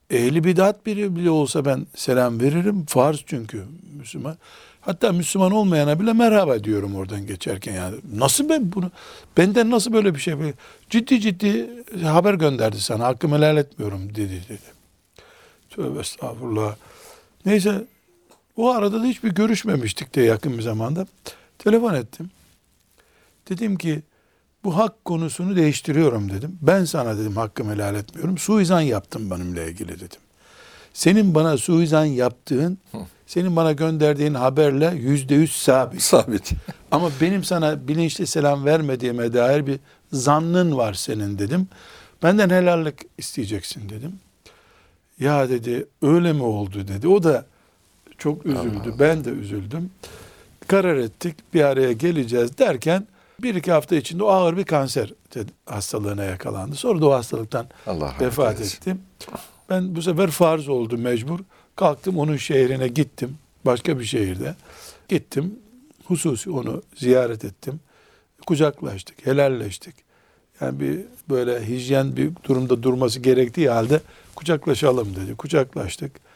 ehli 0.09 0.43
bidat 0.43 0.85
biri 0.85 1.15
bile 1.15 1.29
olsa 1.29 1.65
ben 1.65 1.87
selam 1.95 2.41
veririm. 2.41 2.85
Farz 2.85 3.19
çünkü 3.25 3.63
Müslüman. 3.97 4.37
Hatta 4.81 5.11
Müslüman 5.11 5.51
olmayana 5.51 5.99
bile 5.99 6.13
merhaba 6.13 6.63
diyorum 6.63 6.95
oradan 6.95 7.27
geçerken 7.27 7.73
yani. 7.73 7.95
Nasıl 8.15 8.49
ben 8.49 8.71
bunu, 8.73 8.91
benden 9.37 9.71
nasıl 9.71 9.93
böyle 9.93 10.15
bir 10.15 10.19
şey, 10.19 10.35
ciddi 10.89 11.21
ciddi 11.21 11.69
haber 12.03 12.33
gönderdi 12.33 12.79
sana, 12.79 13.05
hakkımı 13.05 13.37
helal 13.37 13.57
etmiyorum 13.57 14.15
dedi 14.15 14.43
dedi. 14.49 14.59
Tövbe 15.69 15.99
estağfurullah. 15.99 16.75
Neyse 17.45 17.85
o 18.59 18.69
arada 18.69 19.01
da 19.01 19.05
hiçbir 19.05 19.31
görüşmemiştik 19.31 20.15
de 20.15 20.21
yakın 20.21 20.57
bir 20.57 20.63
zamanda. 20.63 21.07
Telefon 21.57 21.93
ettim. 21.93 22.29
Dedim 23.49 23.77
ki 23.77 24.01
bu 24.63 24.77
hak 24.77 25.05
konusunu 25.05 25.55
değiştiriyorum 25.55 26.31
dedim. 26.31 26.57
Ben 26.61 26.85
sana 26.85 27.17
dedim 27.17 27.35
hakkımı 27.35 27.73
helal 27.73 27.95
etmiyorum. 27.95 28.37
Suizan 28.37 28.81
yaptım 28.81 29.31
benimle 29.31 29.69
ilgili 29.69 29.95
dedim. 29.95 30.19
Senin 30.93 31.35
bana 31.35 31.57
suizan 31.57 32.05
yaptığın, 32.05 32.77
senin 33.27 33.55
bana 33.55 33.71
gönderdiğin 33.71 34.33
haberle 34.33 34.93
yüzde 34.95 35.35
yüz 35.35 35.51
sabit. 35.51 36.01
Sabit. 36.01 36.51
Ama 36.91 37.09
benim 37.21 37.43
sana 37.43 37.87
bilinçli 37.87 38.27
selam 38.27 38.65
vermediğime 38.65 39.33
dair 39.33 39.67
bir 39.67 39.79
zannın 40.13 40.77
var 40.77 40.93
senin 40.93 41.39
dedim. 41.39 41.67
Benden 42.23 42.49
helallik 42.49 42.95
isteyeceksin 43.17 43.89
dedim. 43.89 44.19
Ya 45.19 45.49
dedi 45.49 45.85
öyle 46.01 46.33
mi 46.33 46.43
oldu 46.43 46.87
dedi. 46.87 47.07
O 47.07 47.23
da 47.23 47.45
çok 48.19 48.45
üzüldü. 48.45 48.93
Ben 48.99 49.25
de 49.25 49.29
üzüldüm. 49.29 49.91
Karar 50.67 50.95
ettik 50.97 51.35
bir 51.53 51.61
araya 51.61 51.91
geleceğiz 51.91 52.57
derken 52.57 53.07
bir 53.43 53.55
iki 53.55 53.71
hafta 53.71 53.95
içinde 53.95 54.23
o 54.23 54.27
ağır 54.27 54.57
bir 54.57 54.63
kanser 54.63 55.13
hastalığına 55.65 56.23
yakalandı. 56.23 56.75
Sonra 56.75 57.01
da 57.01 57.07
o 57.07 57.11
hastalıktan 57.11 57.67
Allah 57.87 58.13
vefat 58.21 58.61
etti. 58.61 58.95
Ben 59.69 59.95
bu 59.95 60.01
sefer 60.01 60.29
farz 60.29 60.69
oldu 60.69 60.97
mecbur. 60.97 61.39
Kalktım 61.75 62.17
onun 62.17 62.37
şehrine 62.37 62.87
gittim. 62.87 63.37
Başka 63.65 63.99
bir 63.99 64.05
şehirde. 64.05 64.55
Gittim. 65.07 65.59
Hususi 66.05 66.51
onu 66.51 66.81
ziyaret 66.95 67.45
ettim. 67.45 67.79
Kucaklaştık, 68.47 69.25
helalleştik. 69.25 69.95
Yani 70.61 70.79
bir 70.79 70.99
böyle 71.29 71.67
hijyen 71.67 72.15
bir 72.15 72.31
durumda 72.43 72.83
durması 72.83 73.19
gerektiği 73.19 73.69
halde 73.69 74.01
kucaklaşalım 74.35 75.15
dedi. 75.15 75.35
Kucaklaştık. 75.35 76.28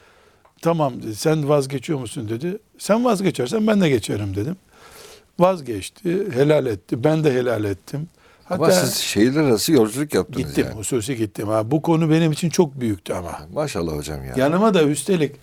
Tamam 0.64 1.02
dedi. 1.02 1.14
Sen 1.14 1.48
vazgeçiyor 1.48 1.98
musun 1.98 2.28
dedi. 2.28 2.58
Sen 2.78 3.04
vazgeçersen 3.04 3.66
ben 3.66 3.80
de 3.80 3.88
geçerim 3.88 4.36
dedim. 4.36 4.56
Vazgeçti, 5.38 6.32
helal 6.32 6.66
etti. 6.66 7.04
Ben 7.04 7.24
de 7.24 7.32
helal 7.32 7.64
ettim. 7.64 8.08
Ama 8.50 8.70
siz 8.70 8.94
şehirler 8.94 9.42
arası 9.42 9.72
yolculuk 9.72 10.14
yaptınız 10.14 10.48
gittim, 10.48 10.66
yani. 10.68 10.78
hususi 10.78 11.16
gittim. 11.16 11.48
Ha, 11.48 11.70
bu 11.70 11.82
konu 11.82 12.10
benim 12.10 12.32
için 12.32 12.50
çok 12.50 12.80
büyüktü 12.80 13.12
ama. 13.12 13.40
Maşallah 13.52 13.96
hocam 13.96 14.24
ya. 14.24 14.34
Yanıma 14.36 14.74
da 14.74 14.82
üstelik 14.82 15.36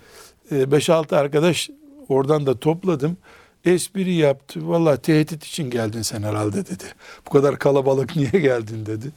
5-6 0.52 1.16
arkadaş 1.16 1.70
oradan 2.10 2.46
da 2.46 2.60
topladım. 2.60 3.18
Espri 3.66 4.14
yaptı. 4.14 4.70
Vallahi 4.70 5.02
tehdit 5.02 5.46
için 5.46 5.70
geldin 5.70 6.02
sen 6.02 6.24
herhalde 6.24 6.66
dedi. 6.66 6.84
Bu 7.26 7.30
kadar 7.30 7.60
kalabalık 7.60 8.16
niye 8.16 8.32
geldin 8.32 8.86
dedi. 8.86 9.12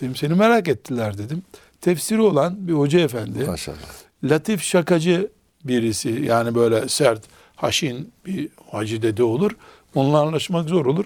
Dedim 0.00 0.16
seni 0.16 0.34
merak 0.34 0.68
ettiler 0.68 1.18
dedim. 1.18 1.42
Tefsiri 1.80 2.20
olan 2.20 2.68
bir 2.68 2.72
hoca 2.72 3.00
efendi. 3.00 3.44
Maşallah. 3.44 3.76
Latif 4.24 4.62
şakacı 4.62 5.30
birisi 5.64 6.08
yani 6.08 6.54
böyle 6.54 6.88
sert, 6.88 7.22
haşin 7.56 8.12
bir 8.26 8.48
hacı 8.70 9.02
dede 9.02 9.22
olur. 9.22 9.52
Onunla 9.94 10.20
anlaşmak 10.20 10.68
zor 10.68 10.86
olur. 10.86 11.04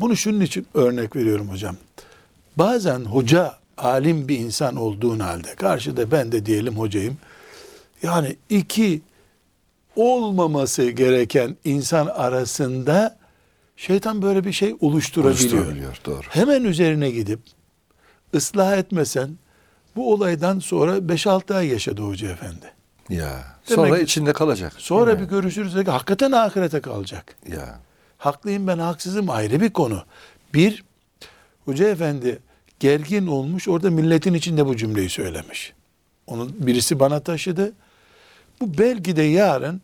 Bunu 0.00 0.16
şunun 0.16 0.40
için 0.40 0.66
örnek 0.74 1.16
veriyorum 1.16 1.48
hocam. 1.48 1.76
Bazen 2.56 3.00
hoca 3.00 3.54
alim 3.76 4.28
bir 4.28 4.38
insan 4.38 4.76
olduğun 4.76 5.18
halde 5.18 5.54
karşıda 5.54 6.10
ben 6.10 6.32
de 6.32 6.46
diyelim 6.46 6.78
hocayım. 6.78 7.18
Yani 8.02 8.36
iki 8.48 9.02
olmaması 9.96 10.90
gereken 10.90 11.56
insan 11.64 12.06
arasında 12.06 13.18
şeytan 13.76 14.22
böyle 14.22 14.44
bir 14.44 14.52
şey 14.52 14.76
oluşturabiliyor. 14.80 15.52
Oluşturabiliyor, 15.52 16.00
doğru. 16.04 16.26
Hemen 16.30 16.64
üzerine 16.64 17.10
gidip 17.10 17.40
ıslah 18.34 18.76
etmesen 18.76 19.30
bu 19.96 20.12
olaydan 20.12 20.58
sonra 20.58 20.96
5-6 20.96 21.54
ay 21.54 21.66
yaşadı 21.66 22.02
hoca 22.02 22.30
efendi. 22.30 22.72
Ya. 23.08 23.55
Demek 23.70 23.86
Sonra 23.86 23.98
ki- 23.98 24.04
içinde 24.04 24.32
kalacak. 24.32 24.72
Sonra 24.78 25.20
bir 25.20 25.24
görüşürüz. 25.24 25.74
Hakikaten 25.86 26.32
ahirete 26.32 26.80
kalacak. 26.80 27.36
Ya. 27.48 27.80
Haklıyım 28.18 28.66
ben 28.66 28.78
haksızım 28.78 29.30
ayrı 29.30 29.60
bir 29.60 29.70
konu. 29.70 30.02
Bir, 30.54 30.84
hoca 31.64 31.88
efendi 31.88 32.38
gergin 32.80 33.26
olmuş 33.26 33.68
orada 33.68 33.90
milletin 33.90 34.34
içinde 34.34 34.66
bu 34.66 34.76
cümleyi 34.76 35.08
söylemiş. 35.08 35.72
Onu 36.26 36.48
birisi 36.58 37.00
bana 37.00 37.20
taşıdı. 37.20 37.72
Bu 38.60 38.78
belki 38.78 39.16
de 39.16 39.22
yarın 39.22 39.80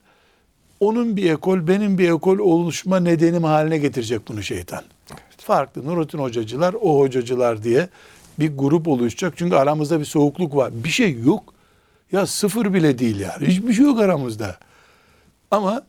onun 0.80 1.16
bir 1.16 1.30
ekol 1.30 1.66
benim 1.68 1.98
bir 1.98 2.10
ekol 2.10 2.38
oluşma 2.38 3.00
nedenim 3.00 3.44
haline 3.44 3.78
getirecek 3.78 4.28
bunu 4.28 4.42
şeytan. 4.42 4.84
Farklı 5.38 5.86
Nurattin 5.86 6.18
hocacılar 6.18 6.74
o 6.82 6.98
hocacılar 6.98 7.62
diye 7.62 7.88
bir 8.38 8.56
grup 8.56 8.88
oluşacak. 8.88 9.34
Çünkü 9.36 9.56
aramızda 9.56 10.00
bir 10.00 10.04
soğukluk 10.04 10.56
var. 10.56 10.70
Bir 10.84 10.88
şey 10.88 11.20
yok. 11.20 11.54
Ya 12.12 12.26
sıfır 12.26 12.74
bile 12.74 12.98
değil 12.98 13.20
yani. 13.20 13.46
Hiçbir 13.46 13.72
şey 13.72 13.84
yok 13.84 14.00
aramızda. 14.00 14.56
Ama 15.50 15.82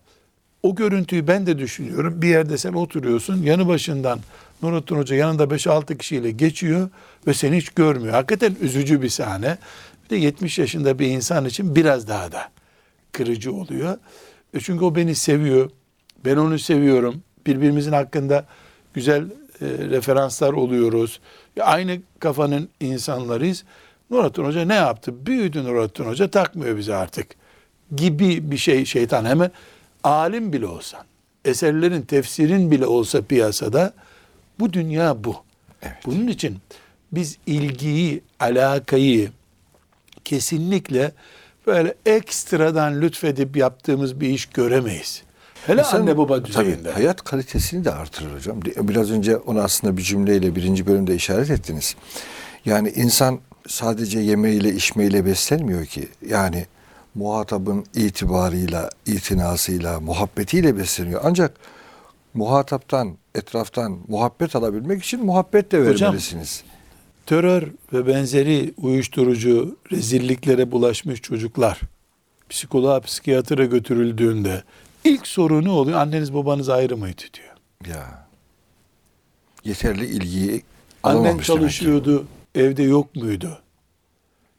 o 0.64 0.76
görüntüyü 0.76 1.28
ben 1.28 1.46
de 1.46 1.58
düşünüyorum. 1.58 2.22
Bir 2.22 2.28
yerde 2.28 2.58
sen 2.58 2.74
oturuyorsun, 2.74 3.44
yanı 3.44 3.68
başından 3.68 4.20
Nurattin 4.62 4.96
Hoca 4.96 5.16
yanında 5.16 5.44
5-6 5.44 5.98
kişiyle 5.98 6.32
geçiyor 6.32 6.90
ve 7.28 7.34
seni 7.34 7.58
hiç 7.58 7.70
görmüyor. 7.70 8.14
Hakikaten 8.14 8.56
üzücü 8.62 9.02
bir 9.02 9.10
sahne. 9.10 9.58
Bir 10.06 10.10
de 10.10 10.16
70 10.16 10.60
yaşında 10.60 11.00
bir 11.00 11.08
insan 11.08 11.46
için 11.46 11.76
biraz 11.76 12.08
daha 12.08 12.32
da 12.32 12.52
kırıcı 13.12 13.54
oluyor. 13.54 13.98
E 14.54 14.60
çünkü 14.60 14.86
o 14.86 14.96
beni 14.96 15.16
seviyor. 15.16 15.70
Ben 16.26 16.36
onu 16.36 16.60
seviyorum. 16.60 17.24
Birbirimizin 17.48 17.92
hakkında 17.92 18.46
güzel 18.94 19.24
e, 19.62 19.66
referanslar 19.68 20.54
oluyoruz. 20.54 21.20
Ya 21.56 21.66
aynı 21.66 22.02
kafanın 22.20 22.70
insanlarıyız. 22.80 23.64
Nurattin 24.14 24.44
Hoca 24.46 24.66
ne 24.66 24.76
yaptı? 24.76 25.26
Büyüdü 25.26 25.64
Nurattin 25.64 26.04
Hoca 26.06 26.32
takmıyor 26.32 26.78
bizi 26.78 26.96
artık. 26.96 27.28
Gibi 27.96 28.52
bir 28.52 28.58
şey 28.58 28.86
şeytan 28.86 29.26
hemen 29.26 29.52
alim 30.04 30.54
bile 30.54 30.66
olsan, 30.66 31.02
eserlerin 31.46 32.02
tefsirin 32.02 32.72
bile 32.72 32.86
olsa 32.86 33.22
piyasada 33.22 33.94
bu 34.60 34.74
dünya 34.74 35.24
bu. 35.24 35.36
Evet. 35.82 35.96
Bunun 36.06 36.28
için 36.28 36.58
biz 37.12 37.38
ilgiyi, 37.46 38.22
alakayı 38.40 39.32
kesinlikle 40.26 41.12
böyle 41.68 41.96
ekstradan 42.06 43.02
lütfedip 43.02 43.58
yaptığımız 43.58 44.20
bir 44.22 44.30
iş 44.30 44.46
göremeyiz. 44.46 45.24
Hele 45.66 45.82
İnsan- 45.82 46.00
anne 46.00 46.18
baba 46.18 46.36
tabii, 46.44 46.48
düzeyinde. 46.48 46.92
hayat 46.92 47.24
kalitesini 47.24 47.86
de 47.86 47.92
artırır 47.92 48.36
hocam. 48.36 48.62
Biraz 48.62 49.12
önce 49.12 49.38
onu 49.38 49.60
aslında 49.62 49.98
bir 49.98 50.02
cümleyle 50.02 50.56
birinci 50.56 50.88
bölümde 50.88 51.16
işaret 51.16 51.50
ettiniz. 51.50 51.96
Yani 52.66 52.90
insan 52.96 53.40
sadece 53.68 54.20
yemeğiyle 54.20 54.70
içmeyle 54.74 55.26
beslenmiyor 55.26 55.86
ki. 55.86 56.08
Yani 56.28 56.66
muhatabın 57.16 57.86
itibarıyla, 57.96 58.90
itinasıyla, 59.06 60.00
muhabbetiyle 60.00 60.78
besleniyor. 60.78 61.22
Ancak 61.24 61.56
muhataptan, 62.34 63.18
etraftan 63.36 64.00
muhabbet 64.08 64.56
alabilmek 64.56 65.04
için 65.04 65.26
muhabbet 65.26 65.72
de 65.72 65.80
Hocam, 65.88 66.08
vermelisiniz. 66.08 66.64
terör 67.26 67.68
ve 67.94 68.08
benzeri 68.08 68.74
uyuşturucu 68.78 69.78
rezilliklere 69.92 70.72
bulaşmış 70.72 71.22
çocuklar 71.22 71.82
psikoloğa, 72.50 73.00
psikiyatra 73.00 73.66
götürüldüğünde 73.66 74.64
ilk 75.04 75.28
soru 75.28 75.64
ne 75.64 75.70
oluyor? 75.70 76.00
Anneniz 76.00 76.34
babanız 76.34 76.70
ayrı 76.70 76.98
mıydı 76.98 77.22
diyor. 77.34 77.96
Ya. 77.98 78.28
Yeterli 79.64 80.06
ilgiyi 80.06 80.64
Annen 81.04 81.38
çalışıyordu, 81.38 82.28
evde 82.56 82.84
yok 82.84 83.16
muydu? 83.16 83.60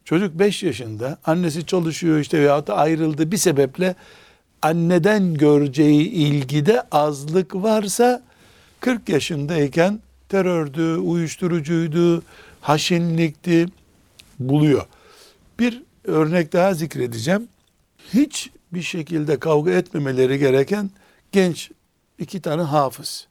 Çocuk 0.05 0.39
5 0.39 0.63
yaşında, 0.63 1.17
annesi 1.25 1.65
çalışıyor 1.65 2.19
işte 2.19 2.39
veyahut 2.39 2.67
da 2.67 2.75
ayrıldı 2.75 3.31
bir 3.31 3.37
sebeple 3.37 3.95
anneden 4.61 5.33
göreceği 5.33 6.09
ilgide 6.09 6.81
azlık 6.91 7.55
varsa 7.55 8.23
40 8.79 9.09
yaşındayken 9.09 9.99
terördü, 10.29 10.95
uyuşturucuydu, 10.95 12.23
haşinlikti 12.61 13.65
buluyor. 14.39 14.85
Bir 15.59 15.83
örnek 16.03 16.53
daha 16.53 16.73
zikredeceğim. 16.73 17.47
Hiç 18.13 18.49
bir 18.73 18.81
şekilde 18.81 19.39
kavga 19.39 19.71
etmemeleri 19.71 20.39
gereken 20.39 20.89
genç 21.31 21.71
iki 22.19 22.41
tane 22.41 22.61
hafız. 22.61 23.27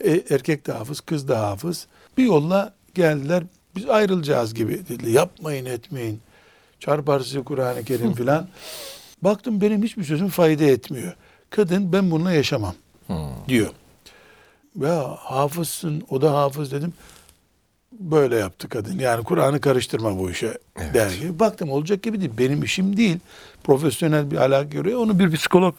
E, 0.00 0.22
erkek 0.30 0.66
de 0.66 0.72
hafız, 0.72 1.00
kız 1.00 1.28
da 1.28 1.40
hafız. 1.40 1.86
Bir 2.18 2.24
yolla 2.24 2.74
geldiler. 2.94 3.42
Biz 3.78 3.88
ayrılacağız 3.88 4.54
gibi 4.54 4.82
dedi. 4.88 5.10
Yapmayın 5.10 5.64
etmeyin. 5.66 6.20
Çarpar 6.80 7.20
sizi 7.20 7.44
Kur'an-ı 7.44 7.84
Kerim 7.84 8.12
filan. 8.14 8.48
Baktım 9.22 9.60
benim 9.60 9.82
hiçbir 9.82 10.04
sözüm 10.04 10.28
fayda 10.28 10.64
etmiyor. 10.64 11.12
Kadın 11.50 11.92
ben 11.92 12.10
bununla 12.10 12.32
yaşamam 12.32 12.74
diyor. 13.48 13.68
Ya 14.80 15.16
hafızsın 15.18 16.02
o 16.10 16.20
da 16.22 16.34
hafız 16.34 16.72
dedim. 16.72 16.92
Böyle 17.92 18.36
yaptı 18.36 18.68
kadın. 18.68 18.98
Yani 18.98 19.24
Kur'an'ı 19.24 19.60
karıştırma 19.60 20.18
bu 20.18 20.30
işe 20.30 20.58
Evet. 20.76 20.94
der 20.94 21.10
gibi. 21.10 21.38
Baktım 21.38 21.70
olacak 21.70 22.02
gibi 22.02 22.20
değil. 22.20 22.32
Benim 22.38 22.62
işim 22.62 22.96
değil. 22.96 23.18
Profesyonel 23.64 24.30
bir 24.30 24.36
alaka 24.36 24.68
görüyor. 24.68 25.00
Onu 25.00 25.18
bir 25.18 25.32
psikolog 25.36 25.74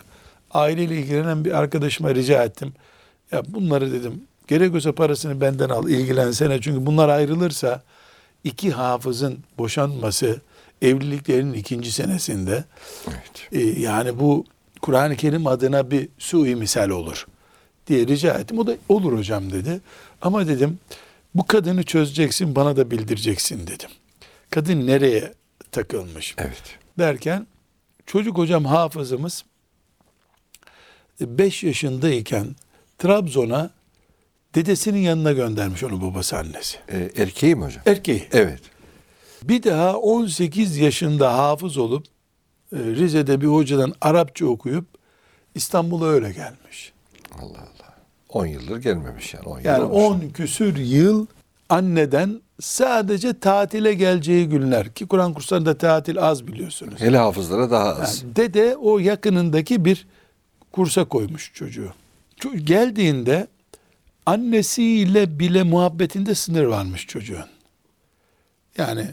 aileyle 0.51 0.95
ilgilenen 0.99 1.45
bir 1.45 1.51
arkadaşıma 1.51 2.15
rica 2.15 2.43
ettim. 2.43 2.73
Ya 3.31 3.43
bunları 3.47 3.91
dedim 3.91 4.21
gerekiyorsa 4.49 4.91
parasını 4.91 5.41
benden 5.41 5.69
al 5.69 5.89
ilgilensene. 5.89 6.62
Çünkü 6.62 6.85
bunlar 6.85 7.09
ayrılırsa 7.09 7.83
iki 8.43 8.71
hafızın 8.71 9.39
boşanması 9.57 10.41
evliliklerinin 10.81 11.53
ikinci 11.53 11.91
senesinde 11.91 12.63
Evet. 13.07 13.47
e, 13.51 13.59
yani 13.81 14.19
bu 14.19 14.45
Kur'an-ı 14.81 15.15
Kerim 15.15 15.47
adına 15.47 15.91
bir 15.91 16.09
sui 16.17 16.55
misal 16.55 16.89
olur 16.89 17.27
diye 17.88 18.07
rica 18.07 18.33
ettim. 18.33 18.59
O 18.59 18.67
da 18.67 18.75
olur 18.89 19.17
hocam 19.17 19.51
dedi. 19.51 19.81
Ama 20.21 20.47
dedim 20.47 20.79
bu 21.35 21.47
kadını 21.47 21.83
çözeceksin 21.83 22.55
bana 22.55 22.77
da 22.77 22.91
bildireceksin 22.91 23.67
dedim. 23.67 23.89
Kadın 24.49 24.88
nereye 24.88 25.33
takılmış 25.71 26.35
Evet. 26.38 26.77
derken 26.99 27.47
çocuk 28.05 28.38
hocam 28.38 28.65
hafızımız 28.65 29.43
5 31.21 31.63
yaşındayken 31.63 32.55
Trabzon'a 32.97 33.69
dedesinin 34.55 34.99
yanına 34.99 35.31
göndermiş 35.31 35.83
onu 35.83 36.01
babası 36.01 36.38
annesi. 36.38 36.77
Ee, 36.91 37.09
erkeği 37.17 37.55
mi 37.55 37.65
hocam? 37.65 37.81
Erkeği. 37.85 38.27
Evet. 38.31 38.59
Bir 39.43 39.63
daha 39.63 39.97
18 39.97 40.77
yaşında 40.77 41.38
hafız 41.38 41.77
olup 41.77 42.05
e, 42.73 42.77
Rize'de 42.77 43.41
bir 43.41 43.47
hocadan 43.47 43.93
Arapça 44.01 44.45
okuyup 44.45 44.85
İstanbul'a 45.55 46.05
öyle 46.07 46.31
gelmiş. 46.31 46.93
Allah 47.39 47.57
Allah. 47.59 47.95
10 48.29 48.45
yıldır 48.45 48.77
gelmemiş 48.77 49.33
yani. 49.33 49.45
10 49.45 49.57
yıl 49.59 49.65
Yani 49.65 49.83
olmuş. 49.83 50.23
10 50.25 50.29
küsür 50.29 50.77
yıl 50.77 51.25
anneden 51.69 52.41
sadece 52.62 53.39
tatile 53.39 53.93
geleceği 53.93 54.49
günler 54.49 54.93
ki 54.93 55.07
Kur'an 55.07 55.33
kurslarında 55.33 55.77
tatil 55.77 56.19
az 56.21 56.47
biliyorsunuz. 56.47 57.01
Hele 57.01 57.17
hafızlara 57.17 57.71
daha 57.71 57.89
az. 57.95 58.21
Yani 58.23 58.35
dede 58.35 58.77
o 58.77 58.99
yakınındaki 58.99 59.85
bir 59.85 60.07
kursa 60.71 61.05
koymuş 61.05 61.51
çocuğu. 61.53 61.93
Ço- 62.39 62.57
Geldiğinde 62.57 63.47
annesiyle 64.29 65.39
bile 65.39 65.63
muhabbetinde 65.63 66.35
sınır 66.35 66.63
varmış 66.63 67.07
çocuğun. 67.07 67.45
Yani 68.77 69.07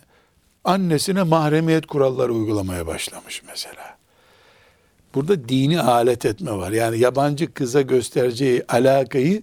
annesine 0.64 1.22
mahremiyet 1.22 1.86
kuralları 1.86 2.32
uygulamaya 2.32 2.86
başlamış 2.86 3.42
mesela. 3.48 3.96
Burada 5.14 5.48
dini 5.48 5.80
alet 5.80 6.24
etme 6.24 6.52
var. 6.52 6.70
Yani 6.72 6.98
yabancı 6.98 7.52
kıza 7.54 7.82
göstereceği 7.82 8.64
alakayı 8.68 9.42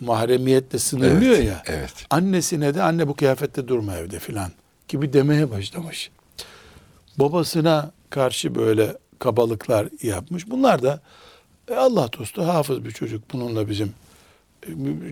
mahremiyetle 0.00 0.78
sınırlıyor 0.78 1.34
Evet, 1.34 1.46
ya. 1.46 1.62
evet. 1.66 1.92
Annesine 2.10 2.74
de 2.74 2.82
anne 2.82 3.08
bu 3.08 3.14
kıyafette 3.14 3.68
durma 3.68 3.96
evde 3.96 4.18
filan 4.18 4.50
gibi 4.88 5.12
demeye 5.12 5.50
başlamış. 5.50 6.10
Babasına 7.18 7.90
karşı 8.10 8.54
böyle 8.54 8.96
kabalıklar 9.18 9.88
yapmış. 10.02 10.50
Bunlar 10.50 10.82
da 10.82 11.00
e, 11.68 11.74
Allah 11.74 12.08
dostu 12.18 12.42
hafız 12.46 12.84
bir 12.84 12.90
çocuk. 12.90 13.32
Bununla 13.32 13.68
bizim 13.68 13.92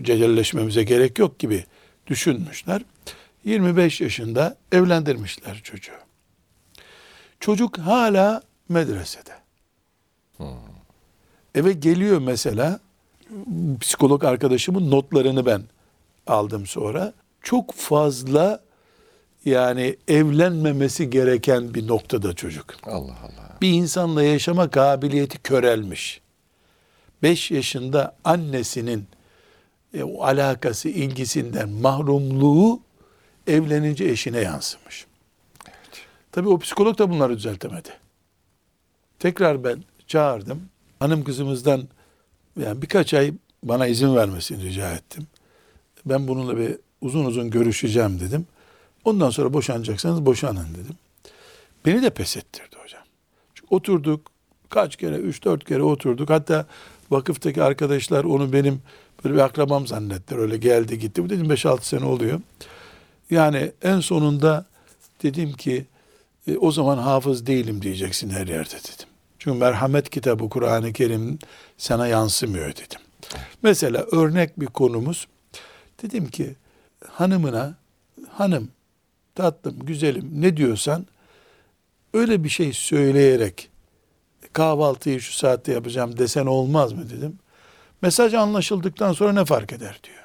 cecelleşmemize 0.01 0.83
gerek 0.83 1.19
yok 1.19 1.39
gibi 1.39 1.65
düşünmüşler. 2.07 2.81
25 3.45 4.01
yaşında 4.01 4.57
evlendirmişler 4.71 5.61
çocuğu. 5.63 5.91
Çocuk 7.39 7.77
hala 7.77 8.41
medresede. 8.69 9.31
Eve 11.55 11.73
geliyor 11.73 12.19
mesela 12.19 12.79
psikolog 13.79 14.23
arkadaşımın 14.23 14.91
notlarını 14.91 15.45
ben 15.45 15.63
aldım 16.27 16.65
sonra. 16.65 17.13
Çok 17.41 17.73
fazla 17.73 18.61
yani 19.45 19.97
evlenmemesi 20.07 21.09
gereken 21.09 21.73
bir 21.73 21.87
noktada 21.87 22.33
çocuk. 22.33 22.65
Allah 22.83 23.17
Allah. 23.23 23.57
Bir 23.61 23.69
insanla 23.69 24.23
yaşama 24.23 24.69
kabiliyeti 24.69 25.39
körelmiş. 25.39 26.21
5 27.23 27.51
yaşında 27.51 28.15
annesinin 28.23 29.07
e, 29.93 30.03
o 30.03 30.23
alakası, 30.23 30.89
ilgisinden 30.89 31.69
mahrumluğu 31.69 32.81
evlenince 33.47 34.05
eşine 34.05 34.39
yansımış. 34.39 35.05
Tabii 36.31 36.49
o 36.49 36.59
psikolog 36.59 36.97
da 36.97 37.09
bunları 37.09 37.37
düzeltemedi. 37.37 37.89
Tekrar 39.19 39.63
ben 39.63 39.83
çağırdım. 40.07 40.61
Hanım 40.99 41.23
kızımızdan 41.23 41.87
yani 42.59 42.81
birkaç 42.81 43.13
ay 43.13 43.33
bana 43.63 43.87
izin 43.87 44.15
vermesini 44.15 44.63
rica 44.63 44.91
ettim. 44.91 45.27
Ben 46.05 46.27
bununla 46.27 46.57
bir 46.57 46.77
uzun 47.01 47.25
uzun 47.25 47.49
görüşeceğim 47.49 48.19
dedim. 48.19 48.47
Ondan 49.05 49.29
sonra 49.29 49.53
boşanacaksanız 49.53 50.25
boşanın 50.25 50.67
dedim. 50.73 50.95
Beni 51.85 52.01
de 52.01 52.09
pes 52.09 52.37
ettirdi 52.37 52.75
hocam. 52.83 53.03
Çünkü 53.55 53.75
oturduk 53.75 54.31
kaç 54.71 54.95
kere, 54.95 55.15
üç 55.15 55.43
dört 55.43 55.65
kere 55.65 55.83
oturduk. 55.83 56.29
Hatta 56.29 56.65
vakıftaki 57.11 57.63
arkadaşlar 57.63 58.23
onu 58.23 58.53
benim 58.53 58.81
böyle 59.23 59.35
bir 59.35 59.39
akrabam 59.39 59.87
zannettiler. 59.87 60.39
Öyle 60.39 60.57
geldi 60.57 60.99
gitti. 60.99 61.23
Bu 61.23 61.29
dedim 61.29 61.45
5-6 61.45 61.81
sene 61.81 62.05
oluyor. 62.05 62.41
Yani 63.29 63.71
en 63.81 63.99
sonunda 63.99 64.65
dedim 65.23 65.53
ki 65.53 65.85
e, 66.47 66.57
o 66.57 66.71
zaman 66.71 66.97
hafız 66.97 67.45
değilim 67.45 67.81
diyeceksin 67.81 68.29
her 68.29 68.47
yerde 68.47 68.75
dedim. 68.75 69.07
Çünkü 69.39 69.57
merhamet 69.57 70.09
kitabı 70.09 70.49
Kur'an-ı 70.49 70.93
Kerim 70.93 71.39
sana 71.77 72.07
yansımıyor 72.07 72.69
dedim. 72.69 72.99
Mesela 73.63 74.05
örnek 74.11 74.59
bir 74.59 74.65
konumuz 74.65 75.27
Dedim 76.03 76.27
ki 76.27 76.55
hanımına 77.07 77.75
hanım 78.29 78.69
tatlım 79.35 79.79
güzelim 79.79 80.29
ne 80.33 80.57
diyorsan 80.57 81.07
öyle 82.13 82.43
bir 82.43 82.49
şey 82.49 82.73
söyleyerek 82.73 83.69
kahvaltıyı 84.53 85.21
şu 85.21 85.33
saatte 85.33 85.73
yapacağım 85.73 86.17
desen 86.17 86.45
olmaz 86.45 86.93
mı 86.93 87.09
dedim. 87.09 87.39
Mesaj 88.01 88.33
anlaşıldıktan 88.33 89.13
sonra 89.13 89.33
ne 89.33 89.45
fark 89.45 89.73
eder 89.73 89.99
diyor. 90.03 90.23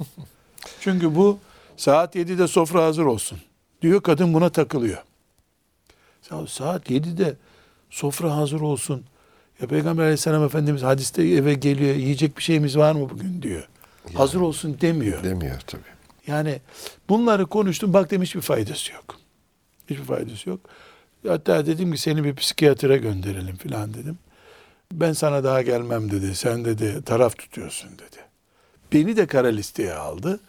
Çünkü 0.80 1.14
bu 1.14 1.38
saat 1.76 2.16
7'de 2.16 2.48
sofra 2.48 2.84
hazır 2.84 3.04
olsun 3.04 3.38
diyor 3.82 4.02
kadın 4.02 4.34
buna 4.34 4.48
takılıyor. 4.50 5.02
Ya 6.30 6.46
saat 6.46 6.90
7'de 6.90 7.36
sofra 7.90 8.36
hazır 8.36 8.60
olsun. 8.60 9.04
Ya 9.60 9.68
Peygamber 9.68 10.02
aleyhisselam 10.02 10.44
Efendimiz 10.44 10.82
hadiste 10.82 11.22
eve 11.22 11.54
geliyor 11.54 11.94
yiyecek 11.94 12.36
bir 12.36 12.42
şeyimiz 12.42 12.76
var 12.76 12.92
mı 12.92 13.10
bugün 13.10 13.42
diyor. 13.42 13.68
Hazır 14.14 14.40
olsun 14.40 14.76
demiyor. 14.80 15.24
Demiyor 15.24 15.60
tabii. 15.60 15.82
Yani 16.26 16.60
bunları 17.08 17.46
konuştum 17.46 17.92
bak 17.92 18.10
demiş 18.10 18.34
bir 18.34 18.40
faydası 18.40 18.92
yok. 18.92 19.18
Hiçbir 19.90 20.04
faydası 20.04 20.48
yok. 20.48 20.60
Hatta 21.26 21.66
dedim 21.66 21.92
ki 21.92 21.98
seni 21.98 22.24
bir 22.24 22.34
psikiyatra 22.34 22.96
gönderelim 22.96 23.56
filan 23.56 23.94
dedim. 23.94 24.18
Ben 24.92 25.12
sana 25.12 25.44
daha 25.44 25.62
gelmem 25.62 26.10
dedi. 26.10 26.34
Sen 26.34 26.64
dedi 26.64 27.02
taraf 27.04 27.38
tutuyorsun 27.38 27.90
dedi. 27.90 28.16
Beni 28.92 29.16
de 29.16 29.26
kara 29.26 29.48
listeye 29.48 29.94
aldı. 29.94 30.40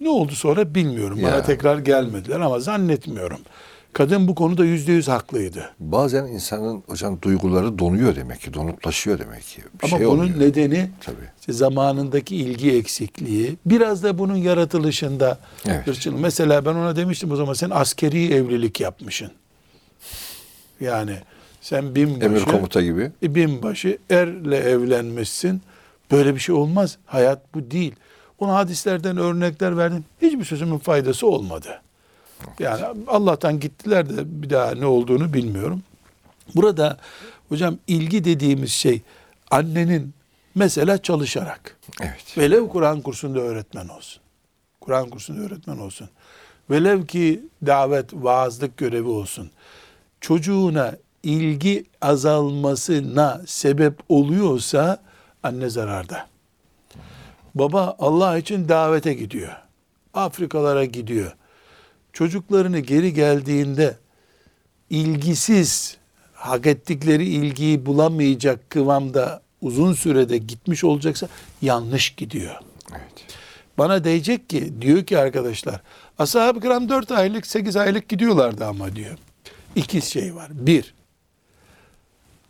Ne 0.00 0.08
oldu 0.08 0.32
sonra 0.32 0.74
bilmiyorum. 0.74 1.18
Bana 1.22 1.30
Ya. 1.36 1.42
tekrar 1.42 1.78
gelmediler 1.78 2.40
ama 2.40 2.60
zannetmiyorum. 2.60 3.40
Kadın 3.92 4.28
bu 4.28 4.34
konuda 4.34 4.64
yüzde 4.64 4.92
yüz 4.92 5.08
haklıydı. 5.08 5.70
Bazen 5.80 6.24
insanın 6.26 6.82
hocam 6.86 7.22
duyguları 7.22 7.78
donuyor 7.78 8.16
demek 8.16 8.40
ki, 8.40 8.54
donuklaşıyor 8.54 9.18
demek 9.18 9.42
ki. 9.42 9.62
Bir 9.82 9.88
ama 9.88 9.98
şey 9.98 10.06
bunun 10.06 10.18
oluyor. 10.24 10.40
nedeni 10.40 10.90
Tabii. 11.00 11.16
işte 11.40 11.52
zamanındaki 11.52 12.36
ilgi 12.36 12.72
eksikliği. 12.76 13.56
Biraz 13.66 14.02
da 14.02 14.18
bunun 14.18 14.36
yaratılışında 14.36 15.38
Evet. 15.66 15.86
hırçın. 15.86 16.20
Mesela 16.20 16.64
ben 16.64 16.74
ona 16.74 16.96
demiştim 16.96 17.32
o 17.32 17.36
zaman 17.36 17.52
sen 17.54 17.70
askeri 17.70 18.34
evlilik 18.34 18.80
yapmışsın. 18.80 19.30
Yani 20.80 21.16
sen 21.62 21.94
binbaşı, 21.94 22.24
Emir 22.24 22.42
komuta 22.44 22.82
gibi. 22.82 23.12
e, 23.22 23.34
binbaşı 23.34 23.98
erle 24.10 24.56
evlenmişsin. 24.56 25.62
Böyle 26.10 26.34
bir 26.34 26.40
şey 26.40 26.54
olmaz. 26.54 26.98
Hayat 27.06 27.54
bu 27.54 27.70
değil. 27.70 27.94
Ona 28.38 28.54
hadislerden 28.54 29.16
örnekler 29.16 29.76
verdim. 29.76 30.04
Hiçbir 30.22 30.44
sözümün 30.44 30.78
faydası 30.78 31.26
olmadı. 31.26 31.82
Yani 32.58 32.84
Allah'tan 33.06 33.60
gittiler 33.60 34.10
de 34.10 34.42
bir 34.42 34.50
daha 34.50 34.74
ne 34.74 34.86
olduğunu 34.86 35.32
bilmiyorum. 35.32 35.82
Burada 36.54 36.96
hocam 37.48 37.78
ilgi 37.86 38.24
dediğimiz 38.24 38.70
şey 38.70 39.02
annenin 39.50 40.14
mesela 40.54 41.02
çalışarak 41.02 41.76
Evet. 42.00 42.38
Velev 42.38 42.68
Kur'an 42.68 43.00
kursunda 43.00 43.40
öğretmen 43.40 43.88
olsun. 43.88 44.22
Kur'an 44.80 45.10
kursunda 45.10 45.40
öğretmen 45.40 45.78
olsun. 45.78 46.08
Velev 46.70 47.06
ki 47.06 47.42
davet, 47.66 48.14
vaazlık 48.14 48.76
görevi 48.76 49.08
olsun. 49.08 49.50
Çocuğuna 50.20 50.94
ilgi 51.22 51.84
azalmasına 52.00 53.42
sebep 53.46 53.94
oluyorsa 54.08 55.02
anne 55.42 55.70
zararda. 55.70 56.26
Baba 57.54 57.96
Allah 57.98 58.38
için 58.38 58.68
davete 58.68 59.14
gidiyor. 59.14 59.56
Afrikalara 60.14 60.84
gidiyor. 60.84 61.32
Çocuklarını 62.12 62.78
geri 62.78 63.14
geldiğinde 63.14 63.96
ilgisiz, 64.90 65.96
hak 66.32 66.66
ettikleri 66.66 67.24
ilgiyi 67.24 67.86
bulamayacak 67.86 68.70
kıvamda 68.70 69.42
uzun 69.60 69.92
sürede 69.92 70.38
gitmiş 70.38 70.84
olacaksa 70.84 71.28
yanlış 71.62 72.10
gidiyor. 72.10 72.54
Evet. 72.90 73.26
Bana 73.78 74.04
diyecek 74.04 74.50
ki, 74.50 74.72
diyor 74.80 75.04
ki 75.04 75.18
arkadaşlar, 75.18 75.80
ashab-ı 76.18 76.60
kiram 76.60 76.88
4 76.88 77.12
aylık, 77.12 77.46
8 77.46 77.76
aylık 77.76 78.08
gidiyorlardı 78.08 78.66
ama 78.66 78.96
diyor. 78.96 79.18
İki 79.76 80.02
şey 80.02 80.34
var. 80.34 80.48
Bir, 80.50 80.94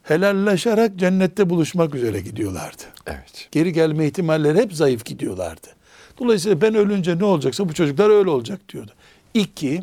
helallaşarak 0.02 0.96
cennette 0.96 1.50
buluşmak 1.50 1.94
üzere 1.94 2.20
gidiyorlardı. 2.20 2.82
Evet. 3.06 3.48
Geri 3.50 3.72
gelme 3.72 4.06
ihtimalleri 4.06 4.58
hep 4.58 4.72
zayıf 4.74 5.04
gidiyorlardı. 5.04 5.66
Dolayısıyla 6.18 6.60
ben 6.60 6.74
ölünce 6.74 7.18
ne 7.18 7.24
olacaksa 7.24 7.68
bu 7.68 7.74
çocuklar 7.74 8.10
öyle 8.10 8.30
olacak 8.30 8.60
diyordu. 8.68 8.90
İki, 9.34 9.82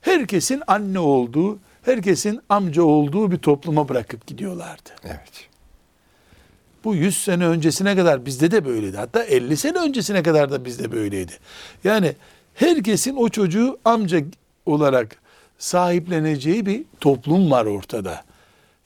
herkesin 0.00 0.62
anne 0.66 0.98
olduğu, 0.98 1.58
herkesin 1.82 2.40
amca 2.48 2.82
olduğu 2.82 3.30
bir 3.30 3.38
topluma 3.38 3.88
bırakıp 3.88 4.26
gidiyorlardı. 4.26 4.90
Evet. 5.04 5.48
Bu 6.84 6.94
100 6.94 7.16
sene 7.16 7.46
öncesine 7.46 7.96
kadar 7.96 8.26
bizde 8.26 8.50
de 8.50 8.64
böyleydi. 8.64 8.96
Hatta 8.96 9.24
50 9.24 9.56
sene 9.56 9.78
öncesine 9.78 10.22
kadar 10.22 10.52
da 10.52 10.64
bizde 10.64 10.92
böyleydi. 10.92 11.32
Yani 11.84 12.14
herkesin 12.54 13.16
o 13.16 13.28
çocuğu 13.28 13.78
amca 13.84 14.20
olarak 14.66 15.16
sahipleneceği 15.58 16.66
bir 16.66 16.84
toplum 17.00 17.50
var 17.50 17.66
ortada. 17.66 18.24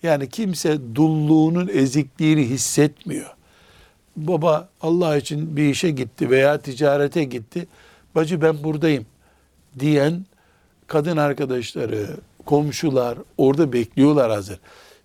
Yani 0.05 0.29
kimse 0.29 0.79
dulluğunun 0.95 1.71
ezikliğini 1.73 2.43
hissetmiyor. 2.43 3.35
Baba 4.17 4.69
Allah 4.81 5.17
için 5.17 5.57
bir 5.57 5.69
işe 5.69 5.91
gitti 5.91 6.31
veya 6.31 6.59
ticarete 6.59 7.25
gitti. 7.25 7.67
Bacı 8.15 8.43
ben 8.43 8.65
buradayım 8.65 9.07
diyen 9.79 10.27
kadın 10.87 11.17
arkadaşları, 11.17 12.17
komşular 12.47 13.19
orada 13.39 13.73
bekliyorlar 13.73 14.31
hazır. 14.31 14.59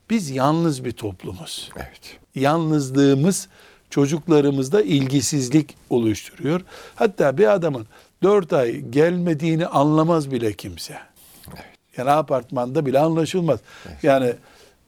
Biz 0.10 0.30
yalnız 0.30 0.86
bir 0.86 0.92
toplumuz 0.92 1.70
Evet. 1.76 2.18
yalnızlığımız 2.36 3.48
çocuklarımızda 3.90 4.82
ilgisizlik 4.82 5.76
oluşturuyor. 5.90 6.62
Hatta 6.96 7.38
bir 7.38 7.54
adamın 7.54 7.88
dört 8.24 8.54
ay 8.54 8.80
gelmediğini 8.80 9.68
anlamaz 9.68 10.32
bile 10.32 10.54
kimse. 10.54 10.98
Yani 11.98 12.12
apartmanda 12.12 12.86
bile 12.86 13.00
anlaşılmaz. 13.00 13.60
Yani 14.04 14.34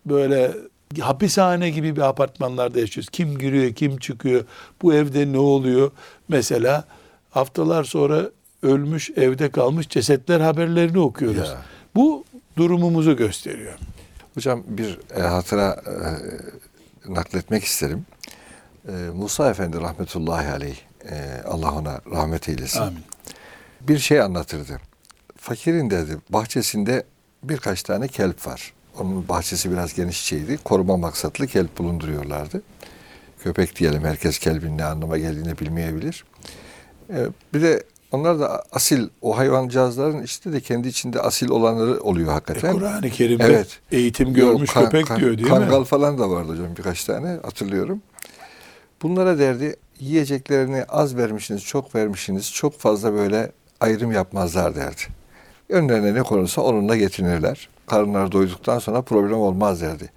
böyle 0.05 0.51
hapishane 0.99 1.69
gibi 1.69 1.95
bir 1.95 2.01
apartmanlarda 2.01 2.79
yaşıyoruz. 2.79 3.09
Kim 3.09 3.37
giriyor, 3.37 3.73
kim 3.73 3.97
çıkıyor, 3.97 4.45
bu 4.81 4.93
evde 4.93 5.31
ne 5.31 5.37
oluyor? 5.37 5.91
Mesela 6.29 6.85
haftalar 7.29 7.83
sonra 7.83 8.29
ölmüş, 8.63 9.09
evde 9.09 9.51
kalmış 9.51 9.89
cesetler 9.89 10.39
haberlerini 10.39 10.99
okuyoruz. 10.99 11.49
Ya. 11.49 11.61
Bu 11.95 12.23
durumumuzu 12.57 13.17
gösteriyor. 13.17 13.73
Hocam 14.33 14.63
bir 14.67 14.99
e, 15.15 15.21
hatıra 15.21 15.81
e, 15.85 17.13
nakletmek 17.13 17.63
isterim. 17.63 18.05
E, 18.87 18.91
Musa 18.91 19.49
Efendi 19.49 19.81
rahmetullahi 19.81 20.47
aleyh, 20.47 20.77
e, 21.09 21.41
Allah 21.45 21.71
ona 21.71 22.01
rahmet 22.11 22.49
eylesin. 22.49 22.81
Amin. 22.81 23.03
Bir 23.81 23.97
şey 23.97 24.21
anlatırdı. 24.21 24.79
Fakirin 25.37 25.89
dedi 25.89 26.17
bahçesinde 26.29 27.03
birkaç 27.43 27.83
tane 27.83 28.07
kelp 28.07 28.47
var. 28.47 28.73
Onun 29.01 29.27
bahçesi 29.27 29.71
biraz 29.71 29.93
genişçeydi. 29.93 30.57
Koruma 30.57 30.97
maksatlı 30.97 31.47
kelp 31.47 31.77
bulunduruyorlardı. 31.77 32.61
Köpek 33.43 33.75
diyelim 33.79 34.03
herkes 34.03 34.39
kelbin 34.39 34.77
ne 34.77 34.83
anlama 34.85 35.17
geldiğini 35.17 35.59
bilmeyebilir. 35.59 36.25
E, 37.09 37.25
bir 37.53 37.61
de 37.61 37.83
onlar 38.11 38.39
da 38.39 38.63
asil 38.71 39.07
o 39.21 39.37
hayvancağızların 39.37 40.23
işte 40.23 40.53
de 40.53 40.59
kendi 40.61 40.87
içinde 40.87 41.21
asil 41.21 41.49
olanları 41.49 42.01
oluyor 42.01 42.27
E, 42.27 42.31
hakikaten. 42.31 42.73
Kur'an-ı 42.73 43.09
Kerim'de 43.09 43.43
Evet. 43.43 43.79
eğitim 43.91 44.33
görmüş 44.33 44.69
kan- 44.73 44.83
köpek 44.83 45.07
kan- 45.07 45.19
diyor 45.19 45.37
değil 45.37 45.47
kangal 45.49 45.79
mi? 45.79 45.85
falan 45.85 46.17
da 46.19 46.29
vardı 46.29 46.51
hocam 46.51 46.75
birkaç 46.77 47.03
tane 47.03 47.27
hatırlıyorum. 47.27 48.01
Bunlara 49.01 49.39
derdi 49.39 49.75
yiyeceklerini 49.99 50.83
az 50.83 51.15
vermişsiniz, 51.17 51.63
çok 51.63 51.95
vermişsiniz, 51.95 52.51
çok 52.53 52.79
fazla 52.79 53.13
böyle 53.13 53.51
ayrım 53.79 54.11
yapmazlar 54.11 54.75
derdi. 54.75 55.01
Önlerine 55.69 56.13
ne 56.13 56.23
konursa 56.23 56.61
onunla 56.61 56.95
getinirler. 56.97 57.69
Karınları 57.91 58.31
doyduktan 58.31 58.79
sonra 58.79 59.01
problem 59.01 59.37
olmaz 59.37 59.81
derdi. 59.81 60.11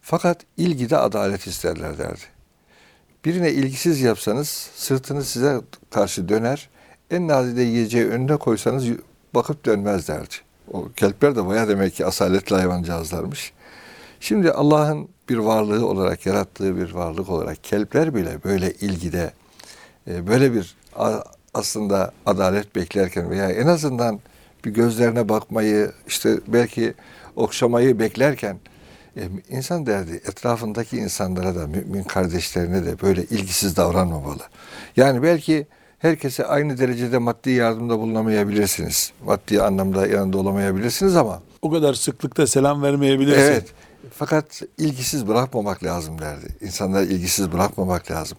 Fakat 0.00 0.40
ilgide 0.56 0.96
adalet 0.96 1.46
isterler 1.46 1.98
derdi. 1.98 2.20
Birine 3.24 3.50
ilgisiz 3.50 4.00
yapsanız 4.00 4.48
sırtını 4.76 5.24
size 5.24 5.60
karşı 5.90 6.28
döner. 6.28 6.68
En 7.10 7.28
nazide 7.28 7.62
yiyeceği 7.62 8.06
önüne 8.06 8.36
koysanız 8.36 8.86
bakıp 9.34 9.64
dönmez 9.64 10.08
derdi. 10.08 10.34
O 10.72 10.88
kelpler 10.96 11.36
de 11.36 11.46
baya 11.46 11.68
demek 11.68 11.94
ki 11.94 12.06
asaletli 12.06 12.56
hayvancağızlarmış. 12.56 13.52
Şimdi 14.20 14.52
Allah'ın 14.52 15.08
bir 15.28 15.38
varlığı 15.38 15.86
olarak 15.86 16.26
yarattığı 16.26 16.76
bir 16.76 16.90
varlık 16.90 17.30
olarak 17.30 17.64
kelpler 17.64 18.14
bile 18.14 18.44
böyle 18.44 18.72
ilgide 18.72 19.32
e, 20.08 20.26
böyle 20.26 20.54
bir 20.54 20.76
aslında 21.54 22.12
adalet 22.26 22.76
beklerken 22.76 23.30
veya 23.30 23.50
en 23.50 23.66
azından 23.66 24.20
bir 24.66 24.70
gözlerine 24.70 25.28
bakmayı 25.28 25.92
işte 26.08 26.38
belki 26.48 26.94
okşamayı 27.36 27.98
beklerken 27.98 28.58
e, 29.16 29.22
insan 29.48 29.86
derdi 29.86 30.12
etrafındaki 30.12 30.96
insanlara 30.96 31.54
da 31.54 31.66
mümin 31.66 32.02
kardeşlerine 32.02 32.86
de 32.86 33.00
böyle 33.00 33.24
ilgisiz 33.24 33.76
davranmamalı. 33.76 34.42
Yani 34.96 35.22
belki 35.22 35.66
herkese 35.98 36.46
aynı 36.46 36.78
derecede 36.78 37.18
maddi 37.18 37.50
yardımda 37.50 37.98
bulunamayabilirsiniz. 37.98 39.12
Maddi 39.24 39.62
anlamda 39.62 40.06
yanında 40.06 40.38
olamayabilirsiniz 40.38 41.16
ama 41.16 41.42
O 41.62 41.70
kadar 41.70 41.94
sıklıkta 41.94 42.46
selam 42.46 42.82
vermeyebilirsin. 42.82 43.42
Evet. 43.42 43.66
Fakat 44.14 44.62
ilgisiz 44.78 45.28
bırakmamak 45.28 45.84
lazım 45.84 46.18
derdi. 46.18 46.46
İnsanları 46.60 47.04
ilgisiz 47.04 47.52
bırakmamak 47.52 48.10
lazım. 48.10 48.38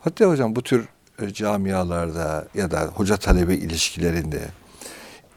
Hatta 0.00 0.24
hocam 0.24 0.56
bu 0.56 0.62
tür 0.62 0.88
e, 1.22 1.32
camialarda 1.32 2.48
ya 2.54 2.70
da 2.70 2.80
hoca 2.94 3.16
talebe 3.16 3.54
ilişkilerinde 3.54 4.40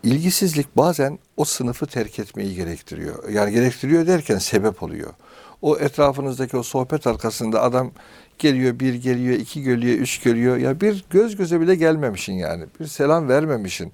ilgisizlik 0.03 0.77
bazen 0.77 1.19
o 1.37 1.45
sınıfı 1.45 1.87
terk 1.87 2.19
etmeyi 2.19 2.55
gerektiriyor. 2.55 3.29
Yani 3.29 3.51
gerektiriyor 3.51 4.07
derken 4.07 4.37
sebep 4.37 4.83
oluyor. 4.83 5.13
O 5.61 5.77
etrafınızdaki 5.77 6.57
o 6.57 6.63
sohbet 6.63 7.07
arkasında 7.07 7.61
adam 7.61 7.91
geliyor, 8.37 8.79
bir 8.79 8.93
geliyor, 8.93 9.33
iki 9.33 9.63
geliyor, 9.63 9.97
üç 9.97 10.23
geliyor. 10.23 10.57
Ya 10.57 10.81
bir 10.81 11.05
göz 11.09 11.35
göze 11.35 11.61
bile 11.61 11.75
gelmemişin 11.75 12.33
yani. 12.33 12.65
Bir 12.79 12.87
selam 12.87 13.29
vermemişin. 13.29 13.93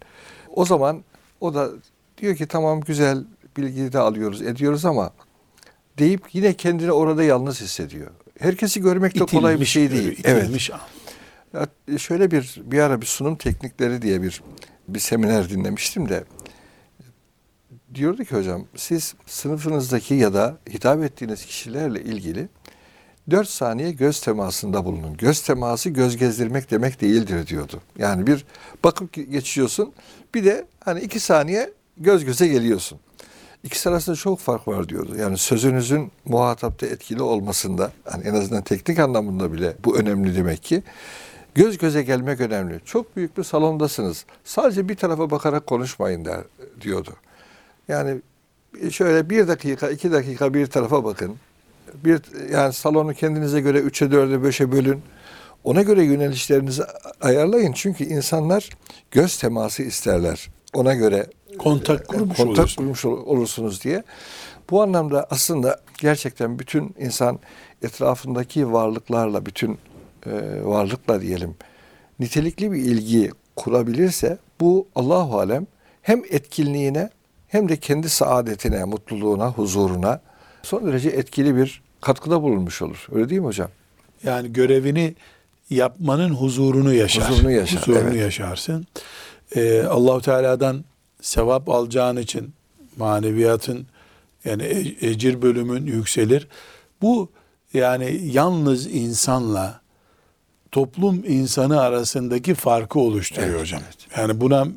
O 0.54 0.66
zaman 0.66 1.04
o 1.42 1.54
da 1.54 1.70
diyor 2.18 2.36
ki 2.36 2.46
tamam 2.48 2.82
güzel 2.82 3.24
bilgiyi 3.58 3.94
de 3.94 4.00
alıyoruz, 4.00 4.42
ediyoruz 4.42 4.86
ama 4.86 5.12
deyip 5.98 6.22
yine 6.34 6.54
kendini 6.54 6.92
orada 6.92 7.24
yalnız 7.24 7.62
hissediyor. 7.62 8.12
Herkesi 8.40 8.82
görmek 8.82 9.20
de 9.20 9.26
kolay 9.26 9.44
bir 9.44 9.56
İtilmiş, 9.56 9.72
şey 9.72 9.92
değil. 9.92 10.20
Evet. 10.24 10.44
itilmiş. 10.44 10.72
Ya 11.54 11.68
şöyle 11.98 12.32
bir 12.32 12.62
bir 12.66 12.80
ara 12.80 13.02
bir 13.02 13.06
sunum 13.06 13.36
teknikleri 13.36 14.02
diye 14.02 14.22
bir 14.22 14.42
bir 14.88 15.00
seminer 15.00 15.50
dinlemiştim 15.50 16.10
de 16.10 16.24
diyordu 17.96 18.24
ki 18.24 18.36
hocam 18.36 18.66
siz 18.76 19.16
sınıfınızdaki 19.26 20.14
ya 20.14 20.34
da 20.34 20.58
hitap 20.70 21.04
ettiğiniz 21.04 21.46
kişilerle 21.46 22.02
ilgili 22.02 22.50
4 23.32 23.48
saniye 23.48 23.92
göz 23.92 24.22
temasında 24.22 24.86
bulunun. 24.86 25.18
Göz 25.18 25.42
teması 25.42 25.90
göz 25.90 26.18
gezdirmek 26.18 26.72
demek 26.72 27.02
değildir 27.02 27.48
diyordu. 27.48 27.82
Yani 27.98 28.28
bir 28.28 28.46
bakıp 28.84 29.14
geçiyorsun 29.14 29.94
bir 30.34 30.46
de 30.46 30.66
hani 30.80 31.00
2 31.00 31.20
saniye 31.20 31.74
göz 31.98 32.26
göze 32.26 32.48
geliyorsun. 32.48 33.00
İkisi 33.64 33.90
arasında 33.90 34.16
çok 34.16 34.40
fark 34.40 34.68
var 34.68 34.90
diyordu. 34.90 35.16
Yani 35.20 35.38
sözünüzün 35.38 36.12
muhatapta 36.26 36.88
etkili 36.88 37.22
olmasında 37.22 37.92
hani 38.06 38.24
en 38.24 38.34
azından 38.34 38.64
teknik 38.64 39.00
anlamında 39.00 39.54
bile 39.54 39.74
bu 39.86 39.98
önemli 39.98 40.36
demek 40.36 40.64
ki. 40.64 40.84
Göz 41.56 41.78
göze 41.78 42.04
gelmek 42.04 42.42
önemli. 42.42 42.80
Çok 42.86 43.16
büyük 43.16 43.38
bir 43.38 43.44
salondasınız. 43.44 44.26
Sadece 44.44 44.90
bir 44.90 44.96
tarafa 44.96 45.32
bakarak 45.32 45.68
konuşmayın 45.68 46.26
der 46.26 46.42
diyordu. 46.82 47.14
Yani 47.88 48.22
şöyle 48.92 49.30
bir 49.30 49.48
dakika, 49.48 49.90
iki 49.90 50.12
dakika 50.12 50.54
bir 50.54 50.68
tarafa 50.68 51.04
bakın. 51.04 51.36
Bir 51.94 52.22
yani 52.52 52.74
salonu 52.74 53.14
kendinize 53.14 53.62
göre 53.62 53.80
üçe 53.80 54.12
dörde 54.12 54.44
beşe 54.44 54.72
bölün. 54.72 55.02
Ona 55.64 55.82
göre 55.82 56.04
yönelişlerinizi 56.04 56.84
ayarlayın. 57.22 57.74
Çünkü 57.74 58.04
insanlar 58.04 58.70
göz 59.12 59.38
teması 59.38 59.84
isterler. 59.84 60.50
Ona 60.74 60.94
göre 60.94 61.26
Kontak 61.60 62.08
kurmuş 62.08 62.38
kontak 62.38 62.70
kurmuş 62.78 63.06
ol- 63.06 63.26
olursunuz 63.26 63.84
diye. 63.84 64.04
Bu 64.70 64.82
anlamda 64.82 65.28
aslında 65.30 65.80
gerçekten 65.98 66.60
bütün 66.60 66.96
insan 67.00 67.40
etrafındaki 67.82 68.72
varlıklarla, 68.74 69.46
bütün 69.46 69.78
e, 70.26 70.66
varlıkla 70.66 71.22
diyelim 71.22 71.56
nitelikli 72.20 72.72
bir 72.72 72.78
ilgi 72.78 73.32
kurabilirse 73.56 74.38
bu 74.60 74.88
Allahu 74.96 75.40
alem 75.40 75.68
hem 76.02 76.22
etkinliğine 76.30 77.10
hem 77.48 77.70
de 77.70 77.78
kendi 77.78 78.10
saadetine, 78.10 78.84
mutluluğuna, 78.84 79.52
huzuruna 79.52 80.22
son 80.64 80.88
derece 80.88 81.10
etkili 81.10 81.56
bir 81.56 81.82
katkıda 82.02 82.42
bulunmuş 82.42 82.82
olur. 82.82 83.08
Öyle 83.12 83.30
değil 83.30 83.42
mi 83.42 83.48
hocam? 83.48 83.70
Yani 84.24 84.54
görevini 84.54 85.16
yapmanın 85.70 86.30
huzurunu 86.30 86.94
yaşar. 86.94 87.30
Huzurunu 87.30 87.52
yaşar, 87.52 87.82
Huzurunu 87.82 88.00
evet. 88.00 88.22
yaşarsın. 88.22 88.88
Ee, 89.56 89.84
Allahu 89.84 90.22
Teala'dan 90.22 90.86
sevap 91.22 91.70
alacağın 91.70 92.18
için 92.18 92.54
maneviyatın 92.98 93.88
yani 94.46 94.64
e- 94.64 95.08
ecir 95.10 95.42
bölümün 95.42 95.86
yükselir. 95.86 96.48
Bu 97.02 97.30
yani 97.74 98.20
yalnız 98.24 98.88
insanla 98.88 99.82
toplum 100.76 101.24
insanı 101.28 101.82
arasındaki 101.82 102.54
farkı 102.54 103.00
oluşturuyor 103.00 103.50
Evet, 103.50 103.62
hocam. 103.62 103.82
evet. 103.86 103.98
Yani 104.18 104.42
buna 104.42 104.68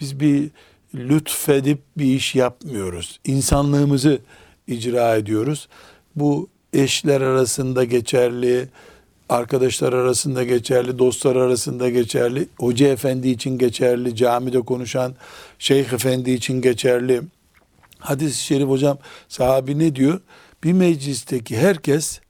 biz 0.00 0.20
bir 0.20 0.50
lütfedip 0.94 1.78
bir 1.98 2.04
iş 2.04 2.34
yapmıyoruz. 2.34 3.20
İnsanlığımızı 3.24 4.18
icra 4.66 5.16
ediyoruz. 5.16 5.68
Bu 6.16 6.48
eşler 6.72 7.20
arasında 7.20 7.84
geçerli, 7.84 8.68
arkadaşlar 9.28 9.92
arasında 9.92 10.44
geçerli, 10.44 10.98
dostlar 10.98 11.36
arasında 11.36 11.90
geçerli, 11.90 12.48
hoca 12.58 12.88
efendi 12.88 13.28
için 13.28 13.58
geçerli, 13.58 14.16
camide 14.16 14.60
konuşan 14.60 15.14
şeyh 15.58 15.92
efendi 15.92 16.30
için 16.30 16.60
geçerli. 16.60 17.22
Hadis-i 17.98 18.42
şerif 18.42 18.68
hocam 18.68 18.98
sahabi 19.28 19.78
ne 19.78 19.96
diyor? 19.96 20.20
Bir 20.64 20.72
meclisteki 20.72 21.56
herkes 21.56 22.20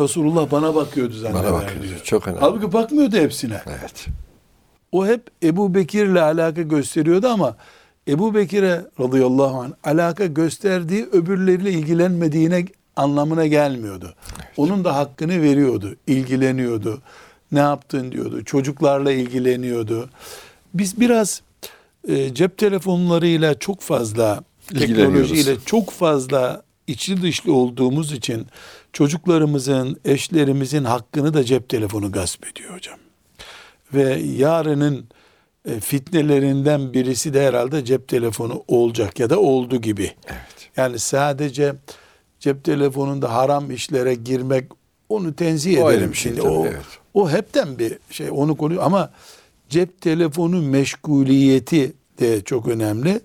Resulullah 0.00 0.50
bana 0.50 0.74
bakıyordu 0.74 1.14
zanneder 1.14 1.44
Bana 1.44 1.52
bakıyor. 1.52 1.82
diyor. 1.82 2.00
Çok 2.04 2.26
önemli. 2.28 2.40
Halbuki 2.40 2.72
bakmıyordu 2.72 3.16
hepsine. 3.16 3.60
Evet. 3.66 4.06
O 4.92 5.06
hep 5.06 5.22
Ebu 5.42 5.74
Bekir'le 5.74 6.16
alaka 6.22 6.62
gösteriyordu 6.62 7.28
ama 7.28 7.56
Ebu 8.08 8.34
Bekir'e 8.34 8.82
radıyallahu 9.00 9.60
anh 9.60 9.70
alaka 9.84 10.26
gösterdiği 10.26 11.06
öbürleriyle 11.12 11.70
ilgilenmediğine 11.70 12.64
anlamına 12.96 13.46
gelmiyordu. 13.46 14.14
Onun 14.56 14.84
da 14.84 14.96
hakkını 14.96 15.42
veriyordu, 15.42 15.96
ilgileniyordu. 16.06 17.02
Ne 17.52 17.58
yaptın 17.58 18.12
diyordu. 18.12 18.44
Çocuklarla 18.44 19.12
ilgileniyordu. 19.12 20.10
Biz 20.74 21.00
biraz 21.00 21.42
e, 22.08 22.34
cep 22.34 22.58
telefonlarıyla 22.58 23.58
çok 23.58 23.80
fazla 23.80 24.44
teknolojiyle 24.78 25.56
çok 25.66 25.90
fazla 25.90 26.62
içli 26.86 27.22
dışlı 27.22 27.52
olduğumuz 27.52 28.12
için 28.12 28.46
çocuklarımızın, 28.92 30.00
eşlerimizin 30.04 30.84
hakkını 30.84 31.34
da 31.34 31.44
cep 31.44 31.68
telefonu 31.68 32.12
gasp 32.12 32.46
ediyor 32.46 32.74
hocam. 32.74 32.98
Ve 33.94 34.14
yarının 34.18 35.08
e, 35.64 35.80
fitnelerinden 35.80 36.92
birisi 36.92 37.34
de 37.34 37.46
herhalde 37.46 37.84
cep 37.84 38.08
telefonu 38.08 38.64
olacak 38.68 39.20
ya 39.20 39.30
da 39.30 39.40
oldu 39.40 39.80
gibi. 39.80 40.12
Evet. 40.26 40.70
Yani 40.76 40.98
sadece 40.98 41.74
cep 42.40 42.64
telefonunda 42.64 43.34
haram 43.34 43.70
işlere 43.70 44.14
girmek 44.14 44.64
onu 45.08 45.36
tenzih 45.36 45.82
O 45.82 45.90
bir 45.90 45.98
şey 45.98 46.12
şimdi. 46.14 46.40
tabii, 46.40 46.48
o, 46.50 46.66
evet. 46.66 46.84
o 47.14 47.30
hepten 47.30 47.78
bir 47.78 47.98
şey 48.10 48.30
onu 48.30 48.56
konu 48.56 48.82
ama 48.82 49.10
cep 49.68 50.00
telefonu 50.00 50.62
meşguliyeti 50.62 51.92
de 52.20 52.40
çok 52.40 52.68
önemli. 52.68 53.20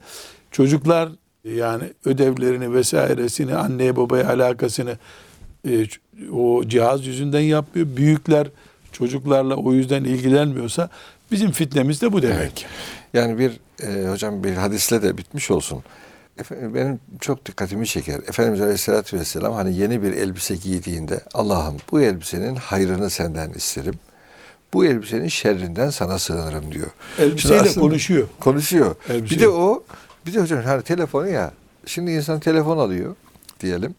Çocuklar 0.52 1.10
yani 1.44 1.84
ödevlerini 2.06 2.74
vesairesini 2.74 3.56
anneye 3.56 3.96
babaya 3.96 4.30
alakasını 4.30 4.98
e, 5.70 5.86
o 6.34 6.64
cihaz 6.68 7.06
yüzünden 7.06 7.40
yapmıyor. 7.40 7.88
Büyükler 7.98 8.48
çocuklarla 8.92 9.56
o 9.56 9.74
yüzden 9.74 10.04
ilgilenmiyorsa 10.04 10.90
bizim 11.32 11.52
fitnemiz 11.52 12.02
de 12.02 12.14
bu 12.14 12.22
demek. 12.22 12.66
Yani 13.14 13.40
bir 13.40 13.52
e, 13.88 14.08
hocam 14.10 14.44
bir 14.44 14.54
hadisle 14.54 15.02
de 15.02 15.18
bitmiş 15.18 15.52
olsun. 15.52 15.84
Efendim, 16.38 16.76
benim 16.76 17.00
çok 17.22 17.46
dikkatimi 17.46 17.88
çeker. 17.88 18.16
Efendimiz 18.28 18.62
Aleyhisselatü 18.62 19.20
Vesselam 19.20 19.54
hani 19.54 19.78
yeni 19.78 20.04
bir 20.04 20.14
elbise 20.14 20.56
giydiğinde 20.56 21.20
Allah'ım 21.34 21.78
bu 21.92 22.02
elbisenin 22.02 22.56
hayrını 22.56 23.10
senden 23.10 23.50
isterim. 23.50 23.94
Bu 24.74 24.86
elbisenin 24.86 25.28
şerrinden 25.28 25.90
sana 25.90 26.20
sığınırım 26.20 26.72
diyor. 26.72 26.88
Elbiseyle 27.20 27.74
konuşuyor. 27.74 28.28
Konuşuyor. 28.40 28.96
Elbise- 29.10 29.30
Bir 29.36 29.40
de 29.40 29.48
o 29.50 29.84
bir 30.26 30.34
de 30.34 30.42
hocam 30.42 30.64
hani 30.64 30.82
telefonu 30.82 31.28
ya. 31.28 31.52
Şimdi 31.86 32.12
insan 32.12 32.40
telefon 32.40 32.78
alıyor 32.78 33.16
diyelim. 33.60 33.96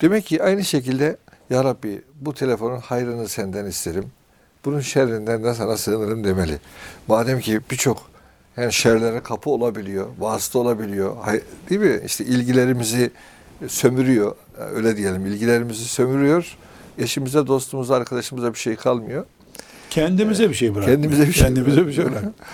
Demek 0.00 0.26
ki 0.26 0.42
aynı 0.42 0.64
şekilde 0.64 1.16
ya 1.50 1.64
Rabbi 1.64 2.02
bu 2.20 2.34
telefonun 2.34 2.78
hayrını 2.78 3.28
senden 3.28 3.64
isterim. 3.64 4.04
Bunun 4.64 4.80
şerrinden 4.80 5.44
de 5.44 5.54
sana 5.54 5.76
sığınırım 5.76 6.24
demeli. 6.24 6.58
Madem 7.08 7.40
ki 7.40 7.60
birçok 7.70 8.10
yani 8.56 8.72
şerlere 8.72 9.20
kapı 9.20 9.50
olabiliyor, 9.50 10.06
vasıta 10.18 10.58
olabiliyor. 10.58 11.16
Değil 11.70 11.80
mi? 11.80 12.00
İşte 12.04 12.24
ilgilerimizi 12.24 13.10
sömürüyor. 13.66 14.36
Öyle 14.74 14.96
diyelim. 14.96 15.26
ilgilerimizi 15.26 15.84
sömürüyor. 15.84 16.56
Eşimize, 16.98 17.46
dostumuza, 17.46 17.96
arkadaşımıza 17.96 18.54
bir 18.54 18.58
şey 18.58 18.76
kalmıyor. 18.76 19.24
Kendimize 19.90 20.48
bir 20.48 20.54
şey 20.54 20.74
bırak. 20.74 20.86
Kendimize 20.86 21.26
bir 21.26 21.32
şey 21.32 21.44
Kendimize 21.44 21.86
bir 21.86 21.92
şey 21.92 22.04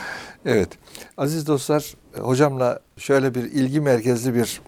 evet. 0.46 0.68
Aziz 1.16 1.46
dostlar, 1.46 1.94
hocamla 2.18 2.80
şöyle 2.98 3.34
bir 3.34 3.42
ilgi 3.42 3.80
merkezli 3.80 4.34
bir 4.34 4.60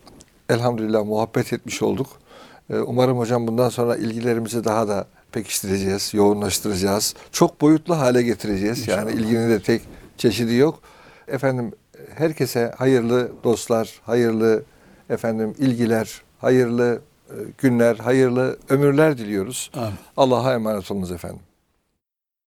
elhamdülillah 0.48 1.04
muhabbet 1.04 1.52
etmiş 1.52 1.82
olduk. 1.82 2.06
Ee, 2.70 2.76
Umarım 2.78 3.18
hocam 3.18 3.46
bundan 3.46 3.68
sonra 3.68 3.96
ilgilerimizi 3.96 4.64
daha 4.64 4.88
da 4.88 5.06
pekiştireceğiz, 5.32 6.14
yoğunlaştıracağız. 6.14 7.14
Çok 7.32 7.60
boyutlu 7.60 7.98
hale 7.98 8.22
getireceğiz. 8.22 8.88
Yani 8.88 9.12
ilginin 9.12 9.50
de 9.50 9.62
tek 9.62 9.82
çeşidi 10.16 10.54
yok. 10.54 10.80
Efendim 11.28 11.72
herkese 12.14 12.72
hayırlı 12.78 13.32
dostlar, 13.44 14.00
hayırlı 14.02 14.62
efendim 15.10 15.54
ilgiler, 15.58 16.22
hayırlı 16.40 17.00
e, 17.30 17.34
günler, 17.58 17.96
hayırlı 17.96 18.58
ömürler 18.68 19.18
diliyoruz. 19.18 19.70
Amin. 19.74 19.92
Allah'a 20.16 20.54
emanet 20.54 20.90
olunuz 20.90 21.12
efendim. 21.12 21.40